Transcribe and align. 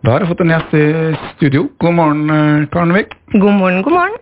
Da 0.00 0.14
har 0.14 0.22
jeg 0.22 0.30
fått 0.30 0.40
en 0.40 0.52
gjest 0.54 0.76
i 0.78 0.84
studio. 1.34 1.66
God 1.82 1.92
morgen, 1.98 2.30
eh, 2.32 2.68
Karen 2.72 2.94
Vik. 2.96 3.10
God 3.34 3.52
morgen, 3.52 3.82
god 3.84 3.92
morgen. 3.92 4.14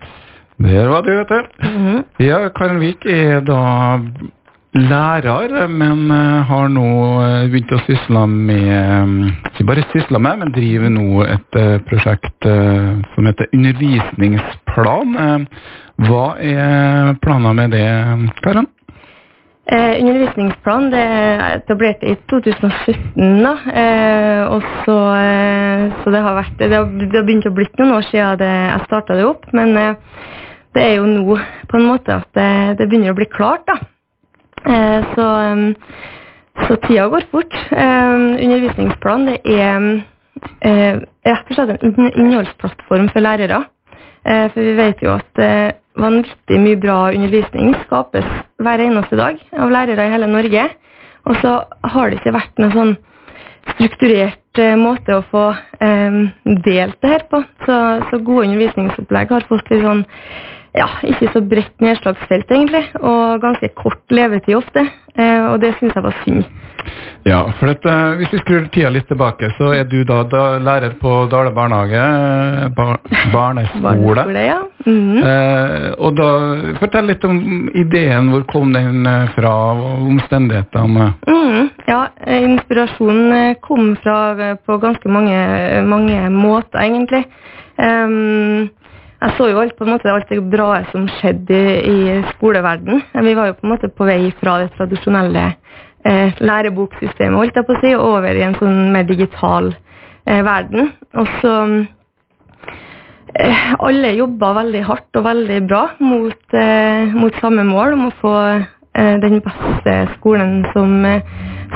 Der 0.59 0.89
var 0.91 1.03
du, 1.07 1.13
vet 1.15 1.29
du. 1.29 1.69
Mhm. 1.69 2.05
Ja, 2.19 2.49
Karen 2.49 2.81
Vik 2.81 3.07
er 3.07 3.41
da 3.47 4.01
lærer, 4.75 5.69
men 5.69 6.11
eh, 6.11 6.43
har 6.51 6.69
nå 6.69 6.89
eh, 7.23 7.47
begynt 7.53 7.71
å 7.71 7.79
sysle 7.87 8.25
med 8.27 9.31
Ikke 9.53 9.69
bare 9.71 9.85
sysle 9.93 10.19
med, 10.19 10.39
men 10.43 10.53
driver 10.53 10.91
nå 10.91 11.23
et 11.29 11.61
prosjekt 11.87 12.49
som 13.15 13.31
heter 13.31 13.47
Undervisningsplan. 13.55 15.47
Hva 16.09 16.27
er 16.43 17.15
planen 17.23 17.55
med 17.57 17.71
det, 17.71 17.87
Karen? 18.43 18.67
Eh, 19.69 19.99
undervisningsplan 20.01 20.87
det 20.89 21.01
er 21.05 21.43
etablert 21.59 22.05
i 22.07 22.15
2017, 22.31 23.43
da. 23.45 23.51
Eh, 23.69 24.43
og 24.49 24.63
så, 24.87 24.97
eh, 25.13 25.83
så 26.01 26.13
det 26.15 26.23
har 26.25 26.39
vært 26.39 26.57
Det 26.59 26.71
har, 26.73 26.87
det 26.89 27.13
har 27.13 27.27
begynt 27.27 27.49
å 27.51 27.53
blitt 27.53 27.77
noen 27.77 27.99
år 27.99 28.07
siden 28.09 28.41
jeg 28.41 28.87
starta 28.87 29.19
det 29.19 29.27
opp, 29.29 29.45
men 29.53 29.77
eh, 29.77 29.95
det 30.73 30.87
er 30.87 30.95
jo 30.97 31.05
nå 31.11 31.37
på 31.69 31.77
en 31.77 31.85
måte 31.85 32.17
at 32.17 32.29
det, 32.33 32.79
det 32.79 32.89
begynner 32.89 33.13
å 33.13 33.19
bli 33.19 33.29
klart, 33.29 33.69
da. 33.69 33.77
Eh, 34.65 35.05
så, 35.13 35.27
eh, 35.37 36.65
så 36.65 36.81
tida 36.87 37.11
går 37.13 37.29
fort. 37.31 37.53
Undervisningsplan 37.69 39.29
det 39.29 39.39
er 39.45 41.05
rett 41.29 41.51
og 41.51 41.55
slett 41.59 41.85
en 41.85 42.09
innholdsplattform 42.09 43.13
for 43.13 43.21
lærere. 43.21 43.67
Eh, 44.29 44.49
for 44.53 44.61
vi 44.61 44.75
vet 44.77 45.01
jo 45.03 45.15
at 45.17 45.41
eh, 45.41 45.71
vanvittig 45.99 46.59
mye 46.61 46.79
bra 46.81 46.99
undervisning 47.15 47.73
skapes 47.87 48.27
hver 48.61 48.83
eneste 48.85 49.17
dag 49.19 49.41
av 49.57 49.73
lærere 49.73 50.05
i 50.05 50.13
hele 50.13 50.29
Norge. 50.29 50.67
Og 51.29 51.39
så 51.43 51.55
har 51.93 52.11
det 52.11 52.21
ikke 52.21 52.37
vært 52.37 52.61
noen 52.61 52.75
sånn 52.77 52.93
strukturert 53.75 54.61
eh, 54.61 54.77
måte 54.81 55.17
å 55.17 55.25
få 55.33 55.47
delt 55.79 56.99
det 57.05 57.13
her 57.15 57.25
på. 57.31 57.41
Så, 57.65 57.81
så 58.11 58.21
gode 58.21 58.49
undervisningsopplegg 58.49 59.33
har 59.33 59.49
fått 59.49 59.73
litt 59.73 59.85
sånn 59.87 60.05
ja, 60.79 60.89
ikke 61.07 61.33
så 61.35 61.43
bredt 61.45 61.83
nedslagsfelt 61.85 62.51
egentlig, 62.55 62.85
og 63.03 63.43
ganske 63.43 63.71
kort 63.77 64.15
levetid 64.15 64.59
ofte. 64.61 64.87
Eh, 65.19 65.45
og 65.51 65.59
det 65.63 65.75
syns 65.79 65.97
jeg 65.97 66.05
var 66.05 66.17
synd. 66.23 66.45
Ja, 67.27 67.41
for 67.59 67.69
dette, 67.69 67.93
Hvis 68.21 68.31
vi 68.33 68.39
skrur 68.41 68.69
tida 68.73 68.91
litt 68.95 69.09
tilbake, 69.11 69.51
så 69.59 69.73
er 69.77 69.89
du 69.91 69.99
da, 70.07 70.23
da 70.31 70.43
lærer 70.63 70.95
på 71.01 71.27
Dale 71.31 71.51
barnehage, 71.53 72.71
bar, 72.77 73.01
barneskole. 73.35 73.83
Barneskole, 73.83 74.45
ja. 74.47 74.61
Mhm. 74.87 75.19
Eh, 75.33 75.89
og 75.99 76.17
da, 76.17 76.29
Fortell 76.79 77.11
litt 77.11 77.27
om 77.27 77.69
ideen. 77.75 78.31
Hvor 78.33 78.47
kom 78.53 78.73
den 78.77 79.07
eh, 79.07 79.29
fra? 79.35 79.55
og 79.75 80.07
Omstendighetene? 80.15 81.11
Mm, 81.29 81.69
ja, 81.91 82.01
eh, 82.25 82.47
inspirasjonen 82.53 83.37
eh, 83.43 83.55
kom 83.67 83.93
fra 84.05 84.19
eh, 84.39 84.57
på 84.65 84.79
ganske 84.81 85.13
mange, 85.13 85.39
mange 85.91 86.31
måter, 86.33 86.81
egentlig. 86.87 87.27
Ehm, 87.79 88.71
jeg 89.19 89.35
så 89.35 89.49
jo 89.51 89.59
alt, 89.59 89.75
på 89.75 89.85
en 89.85 89.91
måte, 89.97 90.11
alt 90.13 90.29
det 90.31 90.39
bra 90.51 90.69
som 90.93 91.09
skjedde 91.19 91.59
i, 91.59 91.97
i 92.15 92.19
skoleverden. 92.37 93.03
Vi 93.27 93.35
var 93.35 93.51
jo 93.51 93.57
på 93.59 93.67
en 93.67 93.73
måte 93.73 93.91
på 93.91 94.07
vei 94.07 94.29
fra 94.39 94.61
det 94.63 94.71
tradisjonelle 94.77 95.49
eh, 96.07 96.39
læreboksystemet 96.41 97.39
holdt 97.39 97.59
jeg 97.59 97.67
på 97.67 97.77
å 97.77 97.83
si, 97.83 97.93
over 97.99 98.39
i 98.39 98.47
en 98.47 98.57
sånn 98.61 98.81
mer 98.95 99.07
digital 99.09 99.73
eh, 99.75 100.43
verden. 100.47 100.93
Og 101.19 101.31
så 101.43 101.55
eh, 103.35 103.69
Alle 103.85 104.15
jobba 104.17 104.55
veldig 104.63 104.83
hardt 104.89 105.21
og 105.21 105.27
veldig 105.27 105.61
bra 105.69 105.85
mot, 105.99 106.41
eh, 106.55 107.15
mot 107.15 107.43
samme 107.43 107.67
mål 107.69 107.99
om 107.99 108.09
å 108.09 108.17
få 108.23 108.35
eh, 108.49 109.15
den 109.25 109.41
beste 109.45 110.01
skolen 110.17 110.61
som, 110.75 110.99
eh, 111.07 111.23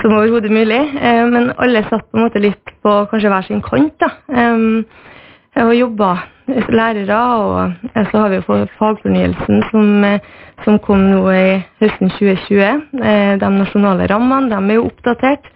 som 0.01 0.15
overhodet 0.15 0.53
mulig. 0.55 0.83
Men 1.03 1.53
alle 1.59 1.85
satt 1.89 2.07
på 2.09 2.19
en 2.19 2.29
måte 2.29 2.43
litt 2.43 2.77
på 2.83 3.01
kanskje 3.11 3.33
hver 3.33 3.49
sin 3.49 3.65
kant. 3.65 3.99
da. 4.01 4.15
Og 5.53 5.75
jobba 5.77 6.15
lærere, 6.73 7.17
og 7.37 7.73
så 8.11 8.19
har 8.19 8.29
vi 8.29 8.39
jo 8.41 8.67
fagfornyelsen 8.79 9.63
som, 9.71 10.05
som 10.65 10.79
kom 10.81 11.03
nå 11.11 11.21
i 11.31 11.59
høsten 11.83 12.09
2020. 12.09 12.63
Eh, 13.05 13.33
De 13.41 13.51
nasjonale 13.53 14.07
rammene 14.09 14.49
de 14.49 14.61
er 14.73 14.79
jo 14.79 14.87
oppdatert. 14.89 15.51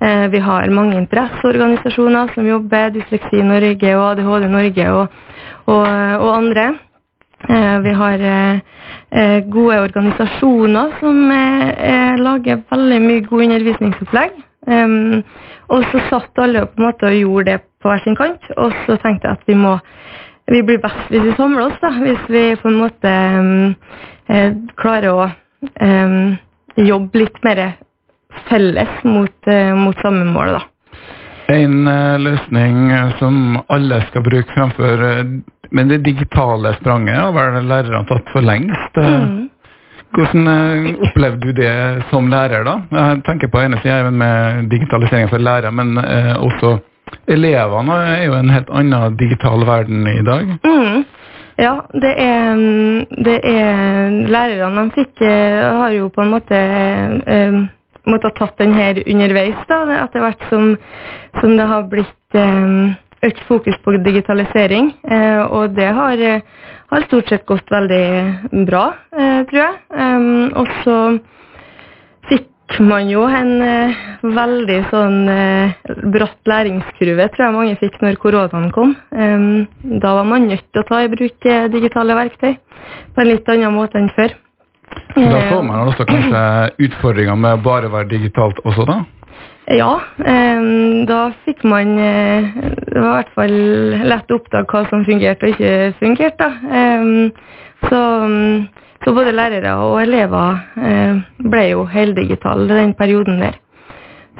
Eh, 0.00 0.28
Vi 0.32 0.38
har 0.38 0.70
mange 0.70 0.96
interesseorganisasjoner 1.00 2.30
som 2.34 2.46
jobber, 2.46 2.92
Dysleksi 2.94 3.42
Norge 3.42 3.96
og 3.96 4.04
ADHD 4.12 4.46
Norge 4.52 4.86
og, 4.92 5.18
og, 5.66 5.88
og 6.20 6.30
andre. 6.36 6.68
Eh, 7.48 7.78
Vi 7.82 7.96
har 8.02 8.24
gode 9.50 9.80
organisasjoner 9.80 10.92
som 11.00 11.16
lager 12.22 12.62
veldig 12.70 13.00
mye 13.02 13.26
god 13.26 13.42
undervisningsopplegg. 13.48 14.38
Og 15.70 15.84
så 15.90 16.02
satt 16.10 16.38
alle 16.38 16.66
på 16.66 16.78
en 16.78 16.86
måte 16.86 17.08
og 17.08 17.16
gjorde 17.18 17.46
det 17.50 17.60
på 17.82 17.90
hver 17.90 18.02
sin 18.04 18.16
kant, 18.18 18.44
og 18.56 18.74
så 18.86 18.96
tenkte 19.02 19.28
jeg 19.28 19.38
at 19.38 19.48
vi 19.48 19.56
må 19.58 19.78
vi 20.50 20.62
blir 20.66 20.80
best 20.82 21.12
hvis 21.12 21.22
vi 21.22 21.36
samler 21.38 21.68
oss, 21.68 21.78
da. 21.82 21.92
Hvis 22.02 22.24
vi 22.28 22.42
på 22.58 22.70
en 22.70 22.80
måte 22.80 23.10
em, 23.10 23.50
eh, 24.28 24.50
klarer 24.80 25.12
å 25.12 25.28
em, 25.78 26.16
jobbe 26.80 27.22
litt 27.22 27.38
mer 27.46 27.62
felles 28.48 29.04
mot, 29.06 29.46
eh, 29.46 29.70
mot 29.78 30.02
samme 30.02 30.26
mål, 30.26 30.56
da. 30.58 30.64
En 31.54 31.86
eh, 31.90 32.18
løsning 32.22 32.90
eh, 32.94 33.14
som 33.20 33.60
alle 33.68 34.02
skal 34.10 34.26
bruke 34.26 34.54
fremfor 34.54 35.06
eh, 35.06 35.24
Men 35.70 35.86
det 35.86 36.00
digitale 36.02 36.72
spranget 36.80 37.14
har 37.14 37.30
vel 37.34 37.68
lærerne 37.70 38.02
tatt 38.10 38.34
for 38.34 38.42
lengst. 38.42 38.98
Eh, 38.98 39.16
Mm. 39.20 39.48
Hvordan 40.10 40.48
eh, 40.50 40.86
opplevde 41.06 41.46
du 41.46 41.52
det 41.54 42.02
som 42.10 42.26
lærer, 42.26 42.64
da? 42.66 42.72
Jeg 42.90 43.20
tenker 43.28 43.46
på 43.46 43.60
ene 43.62 43.78
siden 43.78 44.16
med 44.18 44.66
digitalisering 44.72 45.28
for 45.30 45.38
lærere, 45.38 45.70
men 45.70 45.94
eh, 46.02 46.34
også 46.34 46.80
elevene 47.30 47.96
er 48.16 48.22
jo 48.26 48.36
en 48.38 48.52
helt 48.52 48.70
annen 48.70 49.16
digital 49.20 49.64
verden 49.68 50.06
i 50.10 50.20
dag. 50.26 50.54
Mm. 50.66 51.04
Ja, 51.60 51.74
det 51.92 52.14
er, 52.16 52.54
mm, 52.56 53.20
det 53.24 53.36
er 53.44 54.14
Lærerne 54.32 54.86
de 54.86 54.94
fikk, 54.96 55.20
eh, 55.26 55.60
har 55.80 55.92
jo 55.92 56.08
på 56.08 56.22
en 56.24 56.32
måte 56.32 56.56
eh, 56.56 57.58
måttet 58.08 58.38
tatt 58.38 58.56
den 58.58 58.72
her 58.74 59.02
underveis, 59.04 59.58
da, 59.68 59.82
etter 60.00 60.24
hvert 60.24 60.46
som, 60.48 60.72
som 61.40 61.56
det 61.58 61.66
har 61.68 61.84
blitt 61.92 62.38
eh, 62.38 62.96
økt 63.28 63.42
fokus 63.48 63.76
på 63.84 63.98
digitalisering. 64.00 64.94
Eh, 65.04 65.42
og 65.44 65.76
det 65.76 65.90
har, 65.98 66.24
har 66.94 67.06
stort 67.10 67.28
sett 67.28 67.44
gått 67.50 67.68
veldig 67.70 68.64
bra, 68.70 68.86
eh, 69.12 69.42
tror 69.50 69.60
jeg. 69.60 69.76
Um, 69.92 70.48
og 70.56 70.72
fikk 72.70 72.86
man 72.86 73.08
jo 73.10 73.24
en 73.26 73.50
eh, 73.64 73.96
veldig 74.22 74.78
sånn 74.90 75.28
eh, 75.28 75.72
bratt 76.12 76.46
læringskurve, 76.46 77.26
tror 77.34 77.46
jeg 77.46 77.56
mange 77.56 77.78
fikk 77.80 77.98
når 78.02 78.18
koronaen 78.22 78.70
kom. 78.74 78.94
Um, 79.10 79.66
da 80.02 80.14
var 80.18 80.28
man 80.28 80.46
nødt 80.48 80.66
til 80.70 80.82
å 80.82 80.86
ta 80.88 81.02
i 81.02 81.10
bruk 81.10 81.46
eh, 81.46 81.66
digitale 81.72 82.14
verktøy 82.14 82.54
på 83.14 83.22
en 83.22 83.30
litt 83.30 83.48
annen 83.50 83.74
måte 83.74 83.98
enn 83.98 84.10
før. 84.14 84.36
Da 85.14 85.40
får 85.50 85.62
man 85.66 85.88
også 85.88 86.06
kanskje 86.06 86.42
utfordringer 86.86 87.38
med 87.38 87.64
bare 87.64 87.90
å 87.90 87.94
være 87.94 88.10
digitalt 88.10 88.60
også, 88.64 88.86
da? 88.88 89.00
Ja, 89.70 89.92
um, 90.18 91.04
da 91.06 91.20
fikk 91.44 91.62
man 91.68 91.92
eh, 92.02 92.48
Det 92.90 92.98
var 92.98 93.10
i 93.10 93.18
hvert 93.20 93.36
fall 93.36 93.56
lett 94.10 94.32
å 94.32 94.40
oppdage 94.40 94.66
hva 94.72 94.86
som 94.90 95.04
fungerte 95.06 95.46
og 95.46 95.54
ikke 95.54 95.74
fungerte. 96.00 96.46
da. 96.46 96.78
Em, 96.80 97.30
så, 97.86 98.00
så 99.04 99.14
både 99.16 99.32
lærere 99.32 99.74
og 99.80 99.96
elever 100.02 100.60
eh, 100.76 101.20
ble 101.50 101.66
jo 101.70 101.84
heldigitale 101.88 102.68
den 102.68 102.94
perioden 102.94 103.40
der. 103.40 103.56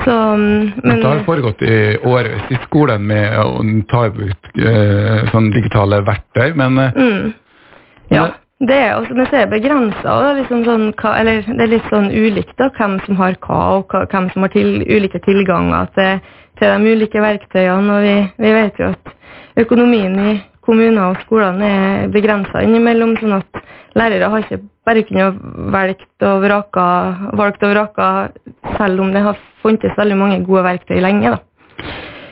Så, 0.04 0.12
mm, 0.36 0.72
men 0.84 1.00
det 1.00 1.06
har 1.06 1.24
foregått 1.26 1.62
i 1.62 1.96
årevis 2.08 2.52
i 2.52 2.58
skolen 2.66 3.04
med 3.08 3.34
å 3.40 3.64
ta 3.90 4.06
i 4.08 4.12
bruk 4.16 4.52
eh, 4.56 5.26
sånn 5.32 5.50
digitale 5.52 6.00
verktøy, 6.06 6.54
men 6.56 6.78
eh, 6.78 7.00
mm, 7.00 7.32
Ja. 8.16 8.30
Det 8.60 8.76
er 8.76 8.90
også, 8.92 9.14
men 9.16 9.24
så 9.30 9.38
er 9.38 9.46
det 9.46 9.54
begrensa. 9.54 10.14
Liksom 10.36 10.66
sånn, 10.66 10.82
eller 11.16 11.46
det 11.48 11.62
er 11.64 11.70
litt 11.70 11.86
sånn 11.88 12.10
ulikt 12.12 12.58
da, 12.60 12.66
hvem 12.76 12.98
som 13.06 13.16
har 13.16 13.38
hva, 13.40 13.60
og 13.78 13.94
hvem 14.12 14.26
som 14.34 14.44
har 14.44 14.52
til, 14.52 14.82
ulike 14.84 15.16
tilganger 15.24 15.88
til, 15.96 16.34
til 16.60 16.74
de 16.74 16.92
ulike 16.92 17.22
verktøyene. 17.24 17.94
Og 17.94 18.04
vi, 18.04 18.12
vi 18.44 18.52
vet 18.58 18.82
jo 18.82 18.90
at 18.92 19.14
økonomien 19.64 20.18
i 20.20 20.34
kommuner 20.70 21.10
og 21.10 21.20
skolene 21.26 21.70
er 21.70 22.12
begrensa 22.14 22.62
innimellom, 22.62 23.16
sånn 23.18 23.40
at 23.40 23.62
lærere 23.98 24.30
har 24.30 24.46
ikke 24.46 24.60
bare 24.86 25.02
kunnet 25.08 25.40
velgt 25.74 26.26
og 26.26 26.44
vraka, 26.46 26.86
valgt 27.38 27.66
og 27.66 27.74
vraka, 27.74 28.06
selv 28.78 29.02
om 29.02 29.10
det 29.14 29.24
har 29.26 29.38
funtes 29.64 29.98
veldig 29.98 30.18
mange 30.18 30.40
gode 30.46 30.64
verktøy 30.68 31.00
lenge. 31.02 31.34
da. 31.34 31.42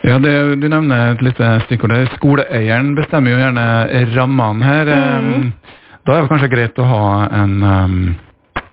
Ja, 0.06 0.18
det, 0.22 0.60
Du 0.60 0.68
nevner 0.68 1.12
et 1.12 1.22
lite 1.22 1.60
stikkord. 1.66 1.90
der. 1.90 2.06
Skoleeieren 2.16 2.94
bestemmer 2.94 3.30
jo 3.30 3.38
gjerne 3.42 3.66
rammene 4.16 4.64
her. 4.64 4.84
Mhm. 4.86 5.34
Um, 5.34 5.52
Da 6.06 6.14
er 6.16 6.22
det 6.22 6.30
kanskje 6.30 6.48
greit 6.48 6.78
å 6.78 6.84
ha 6.88 7.28
en 7.36 7.62
um, 7.62 8.16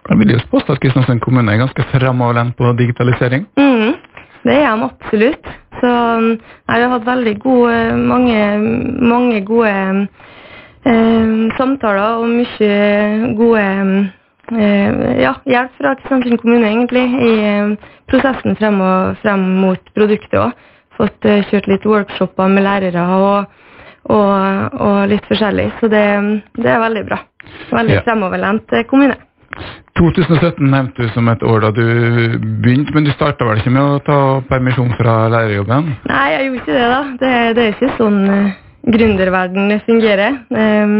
Jeg 0.09 0.17
vil 0.19 0.29
jo 0.29 0.39
påstå 0.51 0.71
at 0.71 0.79
Kristiansand 0.79 1.19
kommune 1.19 1.51
er 1.51 1.57
ganske 1.57 1.83
framoverlent 1.91 2.55
på 2.55 2.71
digitalisering. 2.77 3.45
Mm, 3.57 3.95
det 4.45 4.53
er 4.53 4.75
de 4.77 4.83
absolutt. 4.85 5.45
Så 5.85 5.93
nei, 6.25 6.79
jeg 6.79 6.87
har 6.87 6.93
hatt 6.95 7.05
veldig 7.05 7.33
gode, 7.43 7.79
mange, 8.09 8.37
mange 9.05 9.41
gode 9.45 9.73
eh, 10.89 11.33
samtaler 11.59 12.23
og 12.23 12.31
mye 12.31 13.33
gode 13.37 13.65
eh, 14.55 15.19
ja, 15.21 15.35
hjelp 15.45 15.75
fra 15.77 15.93
Kristiansund 15.99 16.41
kommune 16.41 16.71
egentlig 16.71 17.05
i 17.05 17.35
eh, 17.51 17.91
prosessen 18.09 18.57
frem, 18.57 18.81
og, 18.81 19.19
frem 19.21 19.45
mot 19.61 19.93
produktet 19.97 20.39
òg. 20.41 20.65
fått 20.97 21.27
eh, 21.27 21.43
kjørt 21.51 21.67
litt 21.67 21.85
workshoper 21.85 22.49
med 22.49 22.63
lærere 22.65 23.05
og, 23.19 23.61
og, 24.15 24.75
og 24.79 24.99
litt 25.11 25.25
forskjellig. 25.29 25.67
Så 25.81 25.89
det, 25.91 26.05
det 26.55 26.71
er 26.71 26.81
veldig 26.81 27.05
bra. 27.11 27.19
Veldig 27.75 27.99
Ja. 27.99 28.03
fremoverlent 28.07 28.73
eh, 28.73 28.87
kommune. 28.89 29.19
2017 29.95 30.59
nevnte 30.71 31.05
du 31.05 31.11
som 31.13 31.29
et 31.31 31.43
år 31.47 31.63
da 31.63 31.71
du 31.75 31.85
begynte, 32.63 32.91
men 32.95 33.07
du 33.07 33.13
starta 33.15 33.47
vel 33.47 33.61
ikke 33.61 33.73
med 33.73 33.83
å 33.83 34.01
ta 34.03 34.17
permisjon 34.49 34.91
fra 34.99 35.15
lærerjobben? 35.31 35.93
Nei, 36.11 36.25
jeg 36.33 36.49
gjorde 36.49 36.61
ikke 36.61 36.75
det, 36.75 36.89
da. 36.91 37.01
Det, 37.21 37.31
det 37.55 37.63
er 37.63 37.73
ikke 37.77 37.93
sånn 37.99 38.19
uh, 38.27 38.51
gründerverden 38.95 39.77
fungerer. 39.87 40.41
Um, 40.51 40.97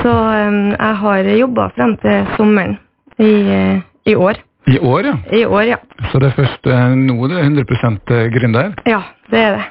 så 0.00 0.14
um, 0.14 0.58
jeg 0.72 0.98
har 1.04 1.30
jobba 1.42 1.68
frem 1.76 1.94
til 2.02 2.34
sommeren 2.38 2.78
i, 3.20 3.30
eh, 3.52 3.82
i 4.10 4.16
år. 4.16 4.40
I 4.66 4.78
år, 4.80 5.06
ja. 5.10 5.16
I 5.36 5.44
år, 5.44 5.62
ja. 5.68 5.76
Så 6.10 6.18
det 6.22 6.30
er 6.30 6.38
først 6.38 6.66
eh, 6.72 6.94
nå 6.96 7.28
du 7.28 7.36
er 7.36 7.44
100% 7.44 8.14
gründer? 8.32 8.72
Ja, 8.88 9.02
det 9.30 9.42
er 9.42 9.58
det. 9.58 9.66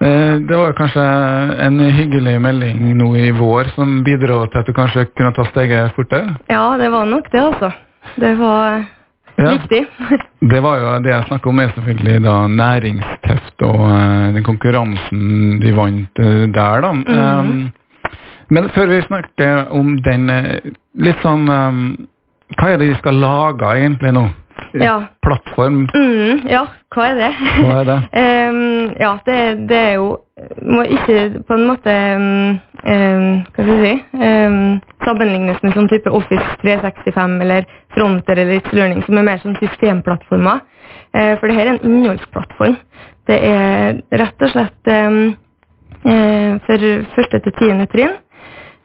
Eh, 0.00 0.34
Det 0.48 0.56
var 0.56 0.72
kanskje 0.78 1.04
en 1.66 1.78
hyggelig 1.80 2.36
melding 2.40 2.96
nå 2.98 3.08
i 3.18 3.30
vår 3.34 3.72
som 3.74 4.02
bidro 4.06 4.44
til 4.46 4.60
at 4.60 4.66
du 4.66 4.72
kanskje 4.72 5.06
kunne 5.16 5.32
ta 5.34 5.44
steget 5.50 5.94
fortere? 5.96 6.36
Ja, 6.50 6.76
det 6.78 6.90
var 6.92 7.04
nok 7.06 7.30
det, 7.32 7.40
altså. 7.42 7.72
Det 8.16 8.36
var 8.38 8.84
Ja. 9.38 9.50
viktig. 9.56 9.86
Det 10.50 10.60
var 10.62 10.78
jo 10.78 11.02
det 11.02 11.10
jeg 11.12 11.24
snakka 11.28 11.48
om, 11.48 11.58
er 11.60 11.68
selvfølgelig 11.74 12.22
da 12.24 12.46
næringsteft 12.48 13.62
og 13.62 13.80
eh, 13.90 14.32
den 14.34 14.44
konkurransen 14.44 15.60
de 15.60 15.72
vant 15.76 16.18
eh, 16.18 16.46
der, 16.54 16.80
da. 16.80 16.92
Mhm. 16.92 17.08
Eh, 17.08 17.70
men 18.50 18.68
før 18.74 18.86
vi 18.86 19.00
snakker 19.02 19.66
om 19.76 19.96
den, 20.02 20.30
litt 20.96 21.18
sånn 21.22 21.44
Hva 22.56 22.68
er 22.72 22.78
det 22.78 22.88
de 22.88 22.94
skal 22.96 23.14
lage 23.20 23.60
egentlig 23.76 24.12
nå? 24.16 24.22
Ja. 24.78 24.94
Plattform, 25.24 25.86
Mm, 25.94 26.42
ja, 26.50 26.64
hva 26.94 27.06
er 27.10 27.14
det? 27.18 27.28
hva 27.64 27.76
er 27.80 27.84
det? 27.88 27.98
um, 28.20 28.92
ja, 29.04 29.12
det, 29.26 29.38
det 29.70 29.78
er 29.78 29.94
jo 29.98 30.08
Må 30.62 30.84
ikke 30.86 31.42
på 31.48 31.56
en 31.56 31.64
måte 31.66 31.94
um, 32.16 32.58
Hva 32.84 33.64
skal 33.64 33.72
jeg 33.72 33.80
si 33.82 34.22
um, 34.22 34.58
Sammenlignes 35.06 35.62
med 35.64 35.74
sånn 35.74 35.88
type 35.90 36.12
Office 36.14 36.46
365 36.62 37.40
eller 37.46 37.66
Fronter 37.96 38.38
eller 38.38 38.60
It's 38.60 38.72
Learning, 38.76 39.02
som 39.06 39.18
er 39.18 39.26
mer 39.26 39.40
sånn 39.42 39.56
systemplattformer. 39.58 40.60
Uh, 41.16 41.34
for 41.40 41.48
det 41.48 41.56
her 41.56 41.66
er 41.66 41.78
en 41.78 41.88
innholdsplattform. 41.88 42.76
Det 43.28 43.38
er 43.44 43.98
rett 44.20 44.44
og 44.44 44.52
slett 44.52 44.88
eh, 44.88 46.58
for 46.64 46.84
første 47.16 47.40
til 47.44 47.54
tiende 47.58 47.86
trinn. 47.92 48.14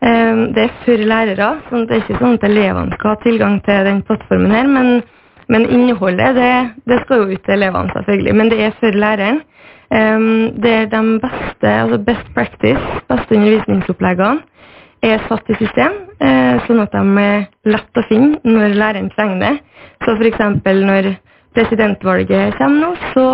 Det 0.03 0.63
er 0.65 0.73
for 0.83 0.99
lærere, 1.07 1.49
sånn 1.69 1.85
det 1.87 1.95
er 1.95 2.01
ikke 2.03 2.17
sånn 2.19 2.33
at 2.35 2.43
elevene 2.49 2.97
skal 2.97 3.13
ha 3.13 3.19
tilgang 3.23 3.53
til 3.63 3.85
den 3.87 4.01
plattformen 4.03 4.51
her, 4.51 4.67
men, 4.67 4.97
men 5.51 5.65
innholdet 5.69 6.35
det, 6.37 6.53
det 6.89 7.01
skal 7.03 7.23
jo 7.23 7.35
ut 7.35 7.43
til 7.45 7.57
elevene, 7.57 7.91
selvfølgelig. 7.95 8.35
Men 8.35 8.49
det 8.51 8.61
er 8.63 8.77
for 8.79 8.97
læreren. 9.03 9.41
Det 10.63 10.71
er 10.73 10.87
de 10.89 11.01
beste, 11.21 11.69
altså 11.69 11.97
best 12.01 12.29
practice, 12.33 12.85
beste 13.11 13.35
undervisningsoppleggene, 13.35 14.41
er 15.03 15.19
satt 15.27 15.49
i 15.51 15.57
system, 15.59 15.97
eh, 16.23 16.63
sånn 16.65 16.79
at 16.81 16.95
de 16.95 17.03
er 17.21 17.43
lett 17.67 17.99
å 17.99 18.05
finne 18.07 18.39
når 18.47 18.73
læreren 18.79 19.11
trenger 19.13 19.41
det. 19.43 19.53
Så 20.05 20.15
f.eks. 20.15 20.39
når 20.63 21.11
presidentvalget 21.53 22.55
kommer 22.57 22.79
nå, 22.87 22.91
så 23.13 23.27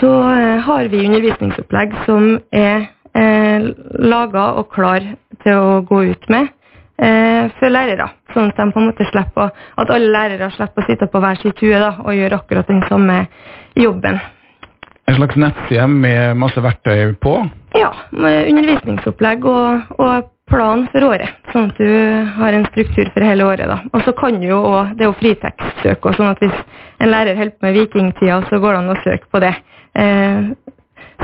så 0.00 0.12
eh, 0.32 0.58
har 0.66 0.88
vi 0.88 1.04
undervisningsopplegg 1.06 1.94
som 2.06 2.38
er 2.52 2.86
eh, 3.16 3.66
laga 4.02 4.46
og 4.60 4.70
klar 4.74 5.04
til 5.44 5.58
å 5.60 5.80
gå 5.86 6.02
ut 6.12 6.28
med 6.32 6.48
for 6.96 7.68
lærere. 7.68 8.06
Sånn 8.32 8.48
at 8.48 8.56
de 8.56 8.64
på 8.72 8.80
en 8.80 8.86
måte 8.88 9.04
slipper 9.10 9.50
at 9.52 9.90
alle 9.92 10.08
lærere 10.14 10.48
slipper 10.54 10.80
å 10.80 10.86
sitte 10.88 11.08
på 11.12 11.20
hver 11.20 11.36
sin 11.42 11.52
tue 11.58 11.76
da, 11.76 11.90
og 12.00 12.16
gjøre 12.16 12.38
akkurat 12.40 12.70
den 12.72 12.80
samme 12.88 13.18
jobben. 13.76 14.16
En 15.06 15.14
slags 15.14 15.36
nettside 15.38 15.86
med 15.86 16.38
masse 16.40 16.62
verktøy 16.62 17.12
på? 17.22 17.36
Ja, 17.78 17.92
med 18.10 18.48
undervisningsopplegg 18.50 19.44
og, 19.46 19.92
og 20.02 20.32
plan 20.50 20.86
for 20.92 21.06
året, 21.08 21.34
sånn 21.52 21.70
at 21.70 21.78
du 21.78 21.90
har 22.38 22.54
en 22.54 22.66
struktur 22.70 23.10
for 23.14 23.26
hele 23.26 23.46
året. 23.46 23.68
da. 23.70 23.80
Og 23.92 24.02
så 24.06 24.14
kan 24.18 24.40
du 24.40 24.48
jo 24.48 24.60
også, 24.62 24.94
Det 24.94 25.04
er 25.04 25.10
jo 25.10 25.18
fritekstsøk, 25.20 26.06
og 26.06 26.16
sånn 26.16 26.32
at 26.32 26.42
hvis 26.42 26.58
en 27.00 27.10
lærer 27.10 27.38
holder 27.38 27.54
på 27.54 27.66
med 27.66 27.78
vikingtida, 27.80 28.40
så 28.48 28.58
går 28.62 28.72
det 28.72 28.80
an 28.80 28.94
å 28.94 29.02
søke 29.04 29.30
på 29.30 29.42
det. 29.42 29.54
Eh, 29.94 30.50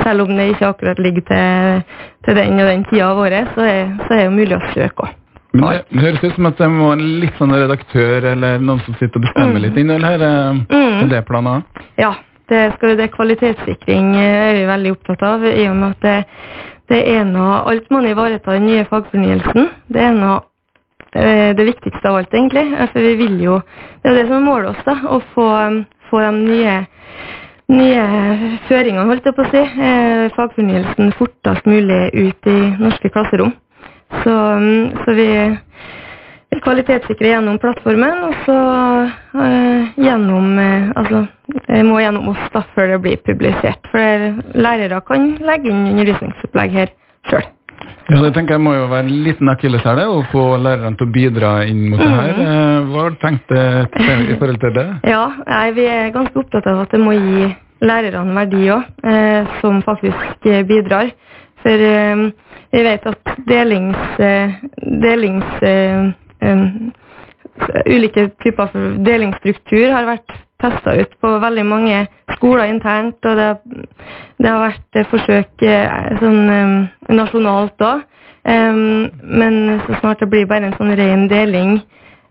selv 0.03 0.21
om 0.23 0.37
det 0.37 0.47
ikke 0.53 0.67
akkurat 0.67 0.99
ligger 0.99 1.27
til, 1.27 1.83
til 2.25 2.35
den 2.39 2.59
og 2.59 2.71
den 2.71 2.87
tida 2.89 3.09
av 3.11 3.19
året, 3.19 3.51
så 3.55 3.67
er, 3.67 3.83
så 4.03 4.13
er 4.13 4.17
det 4.17 4.25
jo 4.25 4.37
mulig 4.37 4.57
å 4.57 4.71
søke 4.73 5.07
òg. 5.07 5.22
Men 5.53 5.63
det, 5.69 5.81
det 5.93 6.01
høres 6.01 6.23
ut 6.23 6.35
som 6.35 6.45
at 6.49 6.57
det 6.57 6.67
må 6.73 6.91
en 6.95 7.01
litt 7.21 7.35
sånn 7.37 7.51
redaktør 7.53 8.25
eller 8.31 8.59
noen 8.59 8.79
som 8.87 8.95
sitter 8.97 9.19
og 9.19 9.25
bestemmer 9.27 9.59
Mm. 9.59 9.65
litt 9.67 9.77
innhold 9.77 10.03
her. 10.07 10.21
eh, 10.21 10.61
Mm. 10.73 11.09
Det 11.09 11.25
planen 11.27 11.63
Ja, 11.97 12.13
det, 12.49 12.73
skal, 12.77 12.95
det 12.97 13.11
kvalitetssikring 13.13 14.15
eh, 14.15 14.49
er 14.49 14.53
vi 14.57 14.65
veldig 14.65 14.91
opptatt 14.95 15.21
av, 15.23 15.45
i 15.45 15.67
og 15.69 15.75
med 15.75 15.91
at 15.91 16.01
det, 16.01 16.25
det 16.89 17.03
er 17.17 17.23
noe 17.25 17.61
Alt 17.69 17.91
man 17.91 18.05
ivaretar 18.05 18.55
i 18.55 18.59
den 18.59 18.67
nye 18.67 18.85
fagfornyelsen. 18.89 19.69
Det 19.93 20.01
er 20.01 20.13
noe 20.17 20.41
eh, 21.13 21.53
det 21.55 21.65
viktigste 21.69 22.09
av 22.09 22.17
alt, 22.17 22.33
egentlig. 22.33 22.65
For 22.91 22.99
vi 22.99 23.15
vil 23.21 23.39
jo 23.43 23.61
Det 24.03 24.09
er 24.11 24.15
det 24.15 24.27
som 24.27 24.37
er 24.41 24.45
målet 24.49 24.69
oss, 24.73 24.83
da. 24.85 24.97
Å 25.05 25.21
få, 25.35 25.47
få 26.09 26.19
de 26.19 26.31
nye, 26.49 26.73
nye 27.69 28.03
føringene, 28.67 29.05
holdt 29.07 29.25
jeg 29.29 29.35
på 29.37 29.45
å 29.45 29.51
si. 29.53 29.61
Fagfornyelsen 30.35 31.13
fortest 31.17 31.65
mulig 31.69 32.09
ut 32.13 32.47
i 32.51 32.57
norske 32.81 33.09
klasserom. 33.13 33.53
Så, 34.21 34.33
mm, 34.61 35.03
så 35.03 35.15
vi 35.17 35.29
kvalitetssikrer 36.63 37.33
gjennom 37.33 37.57
plattformen, 37.61 38.19
og 38.27 38.35
så 38.45 38.57
eh, 39.41 39.89
gjennom 40.05 40.59
eh, 40.61 40.91
Altså, 40.99 41.25
det 41.67 41.81
må 41.87 41.99
gjennom 42.03 42.29
oss 42.33 42.45
da 42.53 42.63
før 42.75 42.93
det 42.93 43.01
blir 43.03 43.23
publisert. 43.25 43.89
For 43.91 44.29
lærere 44.59 45.01
kan 45.07 45.33
legge 45.43 45.71
inn 45.71 45.89
undervisningsopplegg 45.93 46.77
her 46.77 46.93
sjøl. 47.29 47.49
Ja, 48.11 48.19
det 48.19 48.33
tenker 48.35 48.57
jeg 48.57 48.63
må 48.63 48.73
jo 48.75 48.87
være 48.91 49.07
en 49.07 49.23
liten 49.25 49.49
akilleshæl 49.51 49.99
det, 49.99 50.05
å 50.11 50.21
få 50.31 50.43
lærerne 50.61 50.99
til 50.99 51.07
å 51.07 51.13
bidra 51.15 51.51
inn 51.67 51.83
mot 51.91 52.01
det 52.03 52.11
her. 52.11 52.33
Mhm. 52.37 52.47
Eh, 52.53 52.87
Hva 52.91 53.03
har 53.03 53.13
du 53.15 53.19
tenkt 53.23 53.53
eh, 53.57 54.31
i 54.33 54.39
forhold 54.39 54.63
til 54.63 54.77
det? 54.77 54.87
Ja, 55.13 55.25
nei, 55.47 55.67
vi 55.77 55.89
er 55.89 56.15
ganske 56.15 56.43
opptatt 56.43 56.67
av 56.69 56.83
at 56.85 56.93
det 56.95 57.01
må 57.03 57.15
gi 57.17 57.51
lærerne 57.83 58.35
verdi 58.37 58.67
òg, 58.71 58.89
eh, 59.03 59.55
som 59.61 59.81
faktisk 59.83 60.47
bidrar. 60.69 61.11
For 61.63 61.87
eh, 61.89 62.27
vi 62.73 62.81
vet 62.83 63.05
at 63.05 63.35
delings... 63.47 64.19
Eh, 64.19 64.51
delings 65.01 65.61
eh, 65.61 66.11
ulike 67.85 68.31
typer 68.41 68.71
for 68.71 68.95
delingsstruktur 69.05 69.91
har 69.93 70.07
vært 70.07 70.33
testa 70.63 70.95
ut 70.97 71.13
på 71.21 71.33
veldig 71.43 71.65
mange 71.69 71.99
skoler 72.33 72.71
internt, 72.71 73.19
og 73.29 73.37
det, 73.37 73.49
det 74.41 74.49
har 74.49 74.63
vært 74.63 74.97
eh, 74.97 75.07
forsøk 75.11 75.65
sånn 76.23 76.41
nasjonalt 77.13 77.85
òg. 77.85 78.03
men 78.43 79.79
så 79.85 79.99
snart 80.01 80.19
det 80.19 80.29
blir 80.33 80.49
bare 80.49 80.67
en 80.67 80.75
sånn 80.75 80.95
ren 80.99 81.29
deling 81.31 81.77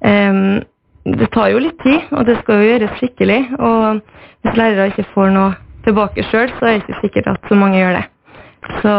um, 0.04 0.60
Det 1.04 1.30
tar 1.32 1.48
jo 1.48 1.62
litt 1.64 1.78
tid, 1.80 2.02
og 2.12 2.26
det 2.26 2.36
skal 2.42 2.60
jo 2.60 2.68
gjøres 2.68 2.98
skikkelig. 2.98 3.40
Og 3.58 4.02
hvis 4.42 4.58
lærere 4.58 4.90
ikke 4.90 5.08
får 5.14 5.32
noe 5.34 5.54
tilbake 5.86 6.26
sjøl, 6.28 6.52
så 6.58 6.66
er 6.66 6.74
det 6.76 6.82
ikke 6.82 7.00
sikkert 7.00 7.32
at 7.32 7.48
så 7.48 7.58
mange 7.58 7.80
gjør 7.80 7.96
det. 7.96 8.04
Så 8.80 8.96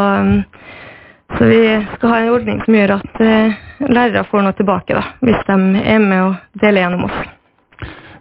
så 1.33 1.45
vi 1.49 1.85
skal 1.95 2.09
ha 2.11 2.17
en 2.19 2.29
ordning 2.29 2.59
som 2.61 2.75
gjør 2.77 2.91
at 2.99 3.21
eh, 3.25 3.55
lærere 3.89 4.21
får 4.29 4.43
noe 4.45 4.53
tilbake, 4.53 4.93
da, 4.93 5.01
hvis 5.25 5.39
de 5.47 5.55
er 5.81 6.03
med 6.03 6.19
og 6.27 6.61
deler 6.61 6.83
gjennom 6.83 7.07
oss. 7.07 7.23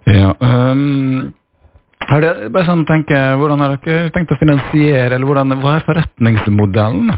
Ja, 0.09 0.33
um 0.41 1.33
er 2.13 2.21
det, 2.25 2.33
bare 2.53 2.67
sånn 2.67 2.83
tenke, 2.89 3.19
Hvordan 3.39 3.63
har 3.63 3.77
dere 3.85 4.11
tenkt 4.15 4.33
å 4.35 4.39
finansiere, 4.41 5.15
eller 5.15 5.29
hvordan, 5.29 5.55
hva 5.63 5.77
er 5.79 5.87
forretningsmodellen? 5.87 7.13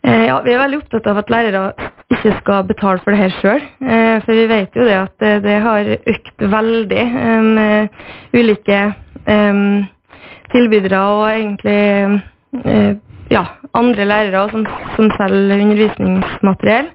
Eh, 0.00 0.24
ja, 0.30 0.38
Vi 0.44 0.54
er 0.54 0.62
veldig 0.62 0.80
opptatt 0.80 1.10
av 1.10 1.20
at 1.20 1.30
lærere 1.32 1.90
ikke 2.10 2.32
skal 2.38 2.64
betale 2.66 3.04
for 3.04 3.12
det 3.12 3.20
her 3.20 3.36
sjøl. 3.36 3.60
Eh, 3.84 4.16
for 4.24 4.38
vi 4.38 4.46
vet 4.50 4.78
jo 4.78 4.86
det 4.88 4.96
at 4.96 5.14
det, 5.20 5.34
det 5.44 5.58
har 5.66 5.92
økt 6.14 6.46
veldig 6.56 7.04
eh, 7.04 7.44
med 7.50 8.00
ulike 8.32 8.80
eh, 9.28 9.62
tilbydere 10.54 11.04
og 11.12 11.22
egentlig 11.28 11.78
eh, 12.64 12.90
ja, 13.30 13.44
andre 13.78 14.06
lærere 14.06 14.46
som, 14.52 14.66
som 14.96 15.10
selger 15.18 15.64
undervisningsmateriell. 15.64 16.90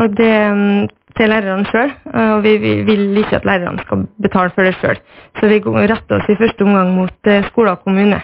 Og 0.00 0.16
det 0.16 0.34
mm, 0.56 0.88
til 1.16 1.32
lærerne 1.32 1.68
sjøl. 1.70 1.90
Og 2.14 2.42
vi, 2.44 2.56
vi 2.62 2.74
vil 2.88 3.16
ikke 3.22 3.40
at 3.40 3.48
lærerne 3.48 3.82
skal 3.86 4.06
betale 4.22 4.52
for 4.54 4.66
det 4.66 4.76
sjøl. 4.80 5.00
Så 5.38 5.48
vi 5.50 5.60
retter 5.64 6.18
oss 6.18 6.30
i 6.30 6.38
første 6.40 6.66
omgang 6.66 6.94
mot 6.96 7.32
eh, 7.32 7.44
skole 7.50 7.74
og 7.74 7.82
kommune. 7.84 8.20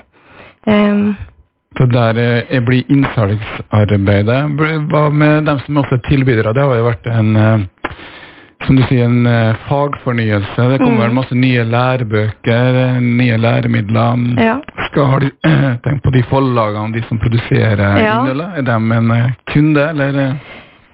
Um, 0.66 1.16
Så 1.76 1.86
der 1.86 2.18
eh, 2.18 2.64
blir 2.64 2.84
innsalgsarbeidet. 2.88 4.38
Hva 4.90 5.08
med 5.10 5.46
dem 5.46 5.58
som 5.66 5.76
også 5.76 5.98
er 5.98 6.08
tilbydere? 6.08 6.54
Det 6.54 6.64
har 6.64 6.80
jo 6.80 6.88
vært 6.88 7.10
en 7.12 7.36
eh, 7.36 7.66
som 8.66 8.76
du 8.76 8.82
sier, 8.88 9.04
en 9.04 9.26
eh, 9.26 9.54
fagfornyelse. 9.68 10.68
Det 10.72 10.78
kommer 10.78 11.08
Mm. 11.08 11.14
masse 11.14 11.34
nye 11.34 11.64
lærebøker, 11.64 13.00
nye 13.00 13.36
læremidler. 13.36 14.40
ja. 14.44 14.56
Skal, 14.86 15.04
har 15.06 15.18
du 15.20 15.30
tenkt 15.84 16.02
på 16.04 16.10
de 16.10 16.22
forlagene, 16.22 16.92
de 16.94 17.02
som 17.08 17.18
produserer 17.18 17.98
Ja. 17.98 18.20
innholdet? 18.20 18.48
Er 18.56 18.62
de 18.62 18.96
en 18.96 19.10
eh, 19.10 19.30
kunde, 19.52 19.88
eller? 19.90 20.18
eh? 20.18 20.34